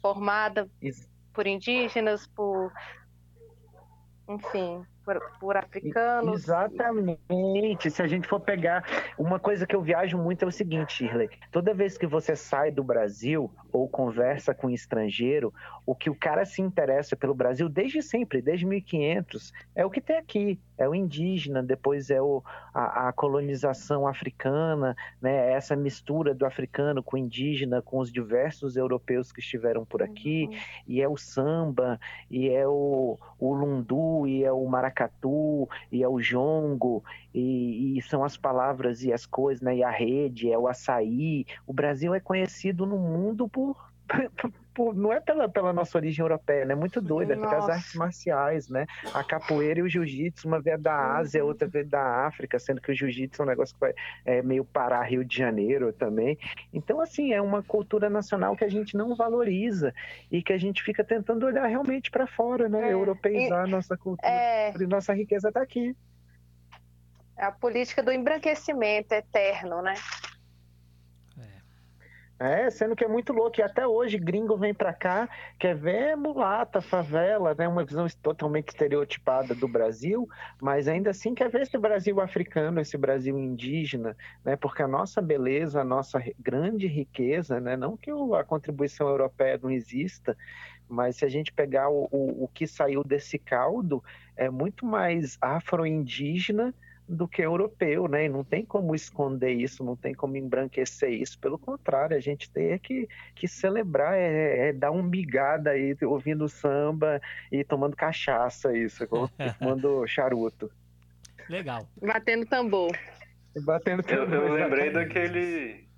[0.00, 1.08] Formada Isso.
[1.34, 2.72] por indígenas, por
[4.28, 4.82] enfim,
[5.18, 6.42] por, por, africanos.
[6.42, 7.90] Exatamente.
[7.90, 8.84] Se a gente for pegar.
[9.18, 11.28] Uma coisa que eu viajo muito é o seguinte, Shirley.
[11.50, 15.52] Toda vez que você sai do Brasil ou conversa com um estrangeiro,
[15.86, 20.00] o que o cara se interessa pelo Brasil desde sempre, desde 1500, é o que
[20.00, 20.58] tem aqui.
[20.78, 22.42] É o indígena, depois é o,
[22.72, 25.52] a, a colonização africana, né?
[25.52, 30.48] essa mistura do africano com o indígena, com os diversos europeus que estiveram por aqui,
[30.50, 30.56] uhum.
[30.88, 32.00] e é o samba,
[32.30, 37.04] e é o, o lundu, e é o maracatu, e é o jongo,
[37.34, 39.76] e, e, são as palavras e as coisas, né?
[39.76, 41.46] E a rede, é o açaí.
[41.66, 43.59] O Brasil é conhecido no mundo por,
[44.74, 46.74] por não é pela, pela nossa origem europeia, né?
[46.74, 48.86] Muito doida, é as artes marciais, né?
[49.12, 52.90] A capoeira e o jiu-jitsu, uma veio da Ásia, outra veio da África, sendo que
[52.90, 53.94] o jiu-jitsu é um negócio que vai
[54.24, 56.38] é, meio parar Rio de Janeiro também.
[56.72, 59.92] Então, assim, é uma cultura nacional que a gente não valoriza
[60.30, 62.88] e que a gente fica tentando olhar realmente para fora, né?
[62.88, 64.28] É, Europeizar e, nossa cultura.
[64.28, 64.72] É...
[64.86, 65.94] Nossa riqueza está aqui.
[67.36, 69.94] É a política do embranquecimento eterno, né?
[72.42, 72.70] É.
[72.70, 73.60] sendo que é muito louco.
[73.60, 75.28] E até hoje, gringo vem para cá,
[75.58, 77.68] quer ver mulata, favela, né?
[77.68, 80.26] Uma visão totalmente estereotipada do Brasil,
[80.60, 84.56] mas ainda assim quer ver esse Brasil africano, esse Brasil indígena, né?
[84.56, 87.76] Porque a nossa beleza, a nossa grande riqueza, né?
[87.76, 90.34] Não que a contribuição europeia não exista,
[90.88, 94.02] mas se a gente pegar o, o, o que saiu desse caldo,
[94.34, 96.74] é muito mais afro-indígena
[97.10, 98.26] do que europeu, né?
[98.26, 101.38] E não tem como esconder isso, não tem como embranquecer isso.
[101.40, 106.48] Pelo contrário, a gente tem que, que celebrar, é, é dar um bigada aí, ouvindo
[106.48, 109.04] samba e tomando cachaça, isso,
[109.58, 110.70] fumando charuto.
[111.48, 111.88] Legal.
[112.00, 112.96] Batendo tambor.
[113.64, 114.32] Batendo tambor.
[114.32, 115.88] Eu, eu lembrei daquele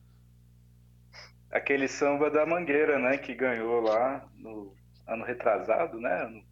[1.51, 3.19] aquele samba da Mangueira, né?
[3.19, 4.75] Que ganhou lá no
[5.07, 6.43] ano retrasado, né?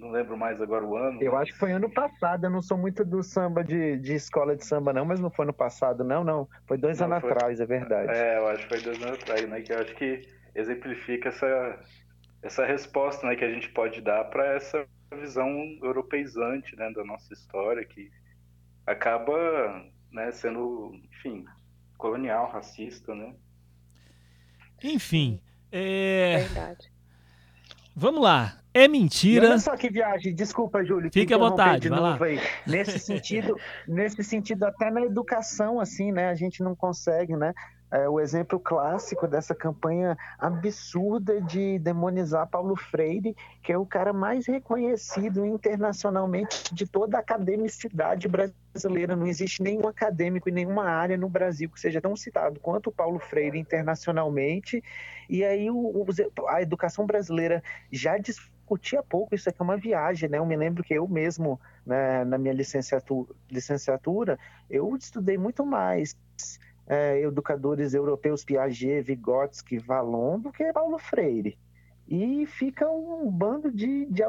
[0.00, 1.22] Não lembro mais agora o ano.
[1.22, 4.56] Eu acho que foi ano passado, eu não sou muito do samba de, de escola
[4.56, 6.48] de samba, não, mas não foi ano passado, não, não.
[6.66, 7.30] Foi dois não, anos foi...
[7.30, 8.10] atrás, é verdade.
[8.10, 9.60] É, eu acho que foi dois anos atrás, né?
[9.60, 10.22] Que eu acho que
[10.54, 11.78] exemplifica essa,
[12.42, 15.48] essa resposta né, que a gente pode dar para essa visão
[15.82, 18.10] europeizante né, da nossa história, que
[18.86, 21.44] acaba né, sendo, enfim,
[21.98, 23.34] colonial, racista, né?
[24.82, 25.40] Enfim.
[25.70, 26.38] É...
[26.38, 26.90] Verdade.
[27.94, 28.59] Vamos lá.
[28.72, 29.48] É mentira.
[29.48, 31.10] olha só que viagem, desculpa, Júlio.
[31.12, 32.18] Fique à vontade, vai lá.
[32.20, 32.38] Aí.
[32.66, 33.56] Nesse sentido,
[33.86, 36.28] nesse sentido, até na educação, assim, né?
[36.28, 37.52] A gente não consegue, né?
[37.92, 44.12] É, o exemplo clássico dessa campanha absurda de demonizar Paulo Freire, que é o cara
[44.12, 49.16] mais reconhecido internacionalmente de toda a academicidade brasileira.
[49.16, 53.18] Não existe nenhum acadêmico em nenhuma área no Brasil que seja tão citado quanto Paulo
[53.18, 54.80] Freire internacionalmente.
[55.28, 56.06] E aí o,
[56.48, 57.60] a educação brasileira
[57.90, 58.16] já
[58.70, 60.38] discutia pouco, isso aqui é uma viagem, né?
[60.38, 66.16] Eu me lembro que eu mesmo, né, na minha licenciatura, licenciatura, eu estudei muito mais
[66.86, 71.58] é, educadores europeus, Piaget, Vygotsky, Valon, do que Paulo Freire.
[72.08, 74.22] E fica um bando de, de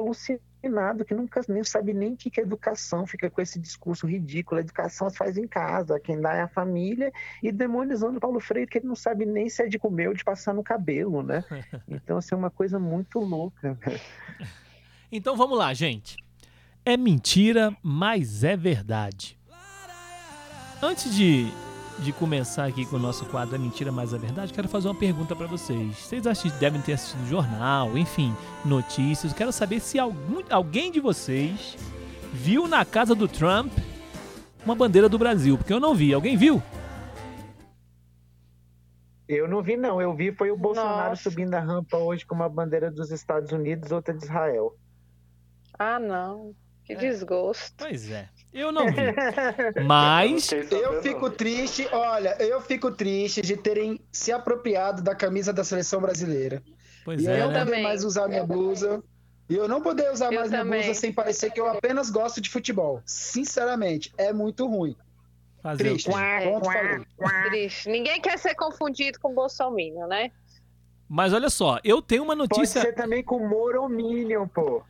[0.61, 4.59] alucinado que nunca nem sabe nem o que é educação, fica com esse discurso ridículo,
[4.59, 8.69] a educação se faz em casa, quem dá é a família, e demonizando Paulo Freire,
[8.69, 11.43] que ele não sabe nem se é de comer ou de passar no cabelo, né?
[11.87, 13.77] Então, assim, é uma coisa muito louca.
[15.13, 16.15] Então vamos lá, gente.
[16.85, 19.37] É mentira, mas é verdade.
[20.81, 21.51] Antes de
[21.99, 24.95] de começar aqui com o nosso quadro É Mentira Mais a Verdade, quero fazer uma
[24.95, 25.95] pergunta para vocês.
[25.97, 28.35] Vocês assist, devem ter assistido jornal, enfim,
[28.65, 29.33] notícias.
[29.33, 31.75] Quero saber se algum, alguém de vocês
[32.33, 33.71] viu na casa do Trump
[34.65, 36.13] uma bandeira do Brasil, porque eu não vi.
[36.13, 36.61] Alguém viu?
[39.27, 40.01] Eu não vi, não.
[40.01, 41.23] Eu vi foi o Bolsonaro Nossa.
[41.29, 44.75] subindo a rampa hoje com uma bandeira dos Estados Unidos, outra de Israel.
[45.79, 46.53] Ah, não.
[46.83, 46.95] Que É.
[46.97, 47.73] desgosto.
[47.77, 48.29] Pois é.
[48.53, 48.93] Eu não vi.
[49.85, 50.51] Mas.
[50.51, 56.01] Eu, fico triste, olha, eu fico triste de terem se apropriado da camisa da seleção
[56.01, 56.61] brasileira.
[57.05, 57.65] Pois e é, eu não né?
[57.65, 59.01] poder mais usar minha blusa.
[59.49, 60.81] E eu não poder usar Eu mais minha também.
[60.81, 63.01] blusa sem parecer que eu apenas gosto de futebol.
[63.05, 64.95] Sinceramente, é muito ruim.
[65.61, 66.09] Fazer Triste.
[66.09, 67.05] falei.
[67.49, 67.89] Triste.
[67.89, 70.31] Ninguém quer ser confundido com Bolsonaro, né?
[71.07, 72.81] Mas olha só, eu tenho uma Pode notícia.
[72.81, 74.83] ser também com Morominion, pô.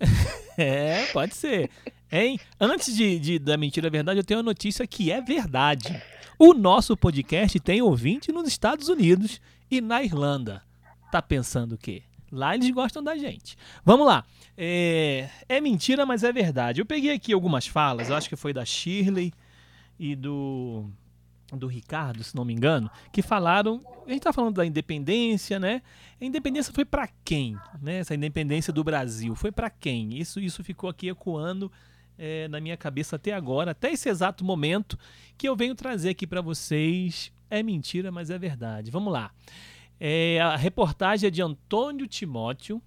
[0.56, 1.68] É, pode ser.
[2.16, 2.38] Hein?
[2.60, 6.00] Antes de, de- da mentira verdade, eu tenho uma notícia que é verdade.
[6.38, 10.62] O nosso podcast tem ouvinte nos Estados Unidos e na Irlanda.
[11.10, 12.02] Tá pensando o quê?
[12.30, 13.56] Lá eles gostam da gente.
[13.84, 14.24] Vamos lá.
[14.56, 16.80] É, é mentira, mas é verdade.
[16.80, 19.32] Eu peguei aqui algumas falas, acho que foi da Shirley
[19.98, 20.88] e do,
[21.52, 23.80] do Ricardo, se não me engano, que falaram.
[24.06, 25.82] A gente tá falando da independência, né?
[26.20, 27.56] A independência foi para quem?
[27.82, 27.98] Né?
[27.98, 30.16] Essa independência do Brasil foi para quem?
[30.16, 31.72] Isso, isso ficou aqui ecoando
[32.18, 34.98] é, na minha cabeça até agora, até esse exato momento
[35.36, 37.32] que eu venho trazer aqui para vocês.
[37.50, 38.90] É mentira, mas é verdade.
[38.90, 39.32] Vamos lá.
[39.98, 42.82] É, a reportagem é de Antônio Timóteo,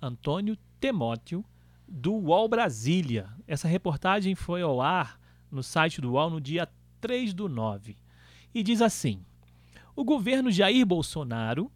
[0.00, 1.44] Antônio Timóteo,
[1.86, 3.28] do UOL Brasília.
[3.46, 5.20] Essa reportagem foi ao ar
[5.50, 6.68] no site do UOL no dia
[7.00, 7.96] 3 do 9.
[8.54, 9.24] E diz assim:
[9.94, 11.70] O governo Jair Bolsonaro,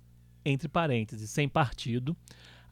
[0.44, 2.16] entre parênteses, sem partido,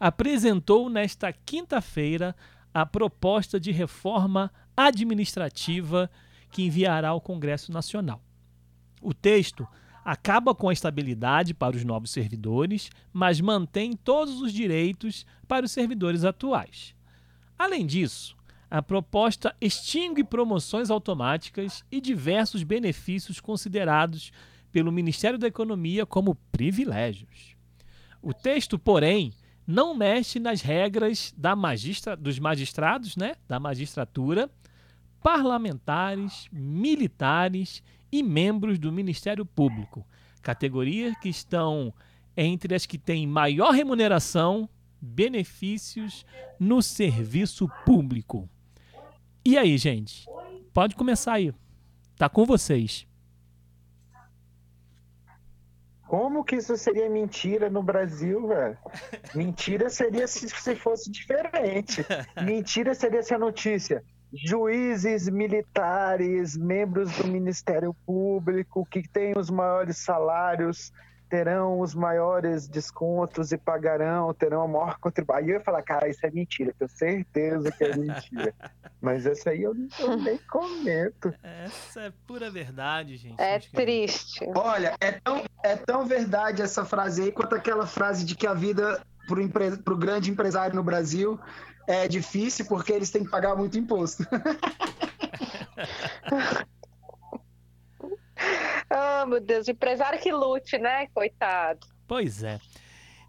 [0.00, 2.34] apresentou nesta quinta-feira
[2.80, 6.08] a proposta de reforma administrativa
[6.50, 8.22] que enviará ao Congresso Nacional.
[9.02, 9.66] O texto
[10.04, 15.72] acaba com a estabilidade para os novos servidores, mas mantém todos os direitos para os
[15.72, 16.94] servidores atuais.
[17.58, 18.36] Além disso,
[18.70, 24.30] a proposta extingue promoções automáticas e diversos benefícios considerados
[24.70, 27.56] pelo Ministério da Economia como privilégios.
[28.22, 29.32] O texto, porém,
[29.68, 34.50] não mexe nas regras da magistra dos magistrados, né, da magistratura,
[35.22, 40.06] parlamentares, militares e membros do Ministério Público,
[40.40, 41.92] categorias que estão
[42.34, 44.66] entre as que têm maior remuneração,
[44.98, 46.24] benefícios
[46.58, 48.48] no serviço público.
[49.44, 50.24] E aí, gente?
[50.72, 51.52] Pode começar aí.
[52.16, 53.07] Tá com vocês.
[56.08, 58.78] Como que isso seria mentira no Brasil, velho?
[59.34, 62.04] Mentira seria se, se fosse diferente.
[62.42, 64.02] Mentira seria se a notícia.
[64.32, 70.92] Juízes militares, membros do Ministério Público, que têm os maiores salários,
[71.28, 75.42] terão os maiores descontos e pagarão, terão a maior contribuição.
[75.42, 78.54] Aí eu ia falar, cara, isso é mentira, tenho certeza que é mentira.
[79.00, 81.32] Mas essa aí eu, eu nem comento.
[81.42, 83.40] Essa é pura verdade, gente.
[83.40, 84.46] É triste.
[84.54, 88.54] Olha, é tão, é tão verdade essa frase aí quanto aquela frase de que a
[88.54, 89.70] vida para o empre...
[89.98, 91.38] grande empresário no Brasil
[91.86, 94.26] é difícil porque eles têm que pagar muito imposto.
[98.90, 101.06] Ah, meu Deus, empresário que lute, né?
[101.08, 101.86] Coitado.
[102.06, 102.58] Pois é.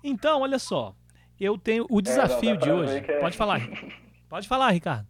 [0.03, 0.95] Então, olha só.
[1.39, 2.97] Eu tenho o desafio É, dá de hoje.
[2.97, 3.59] é- Pode falar.
[4.29, 5.07] Pode falar, Ricardo.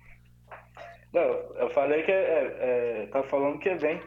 [1.12, 4.00] Não, eu falei que é, é, é, tá falando que é bem,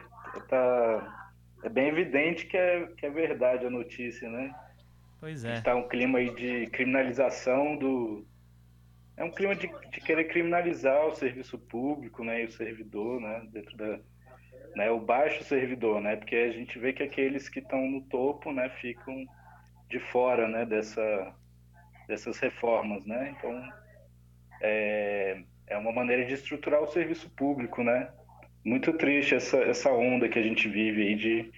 [0.47, 1.31] tá,
[1.63, 4.53] é bem evidente que é, que é verdade a notícia, né?
[5.19, 5.55] Pois é.
[5.55, 8.25] Está um clima aí de criminalização do,
[9.17, 13.45] é um clima de, de querer criminalizar o serviço público, né, e o servidor, né,
[13.51, 13.99] dentro da,
[14.75, 18.51] né, o baixo servidor, né, porque a gente vê que aqueles que estão no topo,
[18.51, 19.25] né, ficam
[19.89, 21.35] de fora, né, dessa,
[22.07, 23.69] dessas reformas, né, então
[24.61, 28.11] é, é uma maneira de estruturar o serviço público, né,
[28.65, 31.51] muito triste essa, essa onda que a gente vive aí de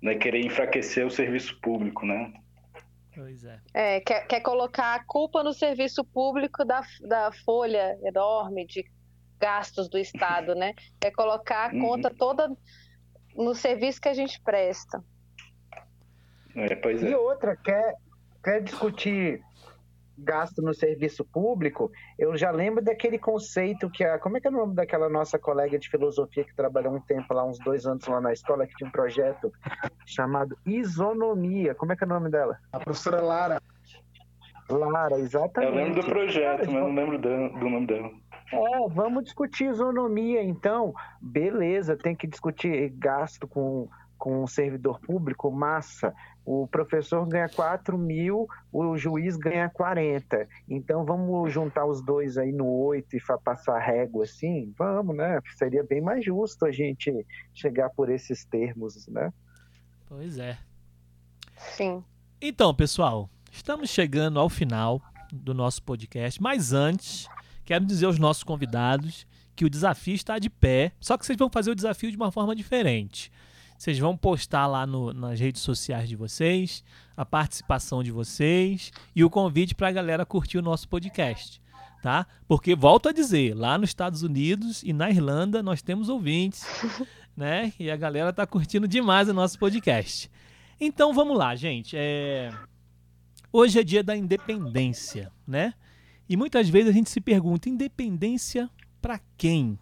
[0.00, 2.32] né, querer enfraquecer o serviço público, né.
[3.14, 3.60] Pois é.
[3.72, 8.84] É, quer, quer colocar a culpa no serviço público da, da folha enorme de
[9.40, 10.74] gastos do Estado, né?
[11.00, 11.80] Quer colocar a Uhum.
[11.80, 12.48] conta toda
[13.36, 15.02] no serviço que a gente presta.
[16.56, 17.16] É, pois E é.
[17.16, 17.94] outra, quer,
[18.42, 19.40] quer discutir
[20.16, 21.90] gasto no serviço público?
[22.16, 24.18] Eu já lembro daquele conceito que a.
[24.20, 27.34] Como é que é o nome daquela nossa colega de filosofia que trabalhou um tempo
[27.34, 29.50] lá, uns dois anos lá na escola, que tinha um projeto
[30.06, 31.74] chamado isonomia.
[31.74, 32.56] Como é que é o nome dela?
[32.72, 33.60] A professora Lara,
[34.70, 35.74] Lara, Eu exatamente.
[35.74, 37.28] lembro do projeto, mas não lembro do,
[37.58, 38.10] do nome dela.
[38.54, 40.94] É, vamos discutir isonomia, então.
[41.20, 43.88] Beleza, tem que discutir gasto com,
[44.18, 46.14] com o servidor público, massa.
[46.44, 50.46] O professor ganha 4 mil, o juiz ganha 40.
[50.68, 54.72] Então vamos juntar os dois aí no 8 e passar régua assim?
[54.76, 55.40] Vamos, né?
[55.56, 59.32] Seria bem mais justo a gente chegar por esses termos, né?
[60.06, 60.58] Pois é.
[61.56, 62.04] Sim.
[62.40, 65.00] Então, pessoal, estamos chegando ao final
[65.32, 67.26] do nosso podcast, mas antes,
[67.64, 71.48] quero dizer aos nossos convidados que o desafio está de pé, só que vocês vão
[71.48, 73.30] fazer o desafio de uma forma diferente.
[73.78, 76.84] Vocês vão postar lá no, nas redes sociais de vocês
[77.16, 81.60] a participação de vocês e o convite para a galera curtir o nosso podcast,
[82.02, 82.26] tá?
[82.48, 86.64] Porque volto a dizer, lá nos Estados Unidos e na Irlanda nós temos ouvintes,
[87.36, 87.72] né?
[87.78, 90.30] E a galera tá curtindo demais o nosso podcast.
[90.80, 91.96] Então vamos lá, gente.
[91.96, 92.52] É...
[93.52, 95.74] Hoje é dia da independência, né?
[96.28, 98.70] E muitas vezes a gente se pergunta: independência
[99.00, 99.78] para quem?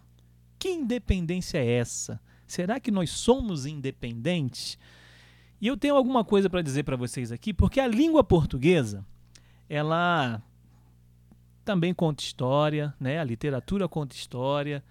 [0.59, 2.19] Que independência é essa?
[2.45, 4.77] Será que nós somos independentes?
[5.59, 9.05] E eu tenho alguma coisa para dizer para vocês aqui, porque a língua portuguesa,
[9.69, 10.41] ela
[11.63, 13.19] também conta história, né?
[13.19, 14.83] A literatura conta história.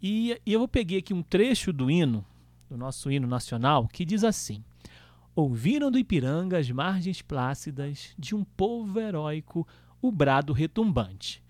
[0.00, 2.24] E, e eu peguei aqui um trecho do hino,
[2.70, 4.62] do nosso hino nacional, que diz assim:
[5.34, 9.66] Ouviram do Ipiranga as margens plácidas de um povo heróico
[10.02, 11.42] o brado retumbante.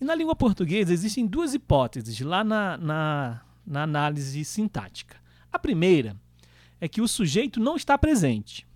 [0.00, 5.16] E na língua portuguesa existem duas hipóteses lá na, na, na análise sintática.
[5.52, 6.16] A primeira
[6.80, 8.66] é que o sujeito não está presente,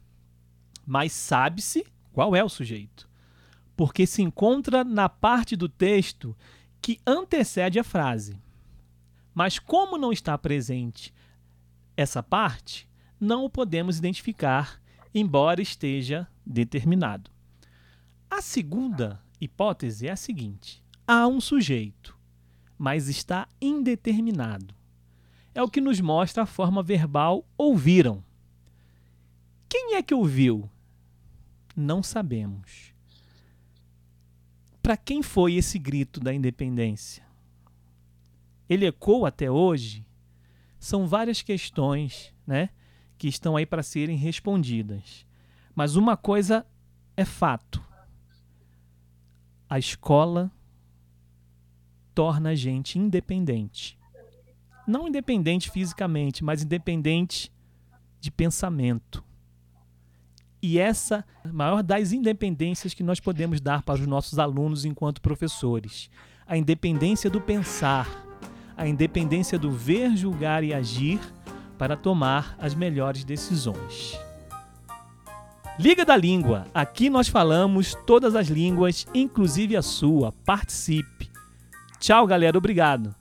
[0.87, 3.09] mas sabe-se qual é o sujeito,
[3.77, 6.37] porque se encontra na parte do texto
[6.81, 8.41] que antecede a frase.
[9.35, 11.13] Mas como não está presente
[11.97, 14.81] essa parte, não o podemos identificar,
[15.13, 17.36] embora esteja determinado.
[18.31, 22.17] A segunda hipótese é a seguinte: há um sujeito,
[22.77, 24.75] mas está indeterminado.
[25.55, 28.23] É o que nos mostra a forma verbal ouviram.
[29.69, 30.71] Quem é que ouviu?
[31.75, 32.93] Não sabemos.
[34.83, 37.25] Para quem foi esse grito da independência?
[38.69, 40.07] Ele ecoou até hoje?
[40.79, 42.71] São várias questões, né,
[43.19, 45.27] que estão aí para serem respondidas.
[45.75, 46.67] Mas uma coisa
[47.17, 47.83] é fato:
[49.69, 50.51] a escola
[52.15, 53.99] torna a gente independente.
[54.87, 57.53] Não independente fisicamente, mas independente
[58.21, 59.23] de pensamento.
[60.63, 64.85] E essa é a maior das independências que nós podemos dar para os nossos alunos
[64.85, 66.11] enquanto professores.
[66.47, 68.09] A independência do pensar,
[68.77, 71.21] a independência do ver, julgar e agir
[71.77, 74.19] para tomar as melhores decisões.
[75.79, 76.67] Liga da Língua.
[76.73, 80.33] Aqui nós falamos todas as línguas, inclusive a sua.
[80.45, 81.31] Participe.
[82.01, 82.57] Tchau, galera.
[82.57, 83.15] Obrigado.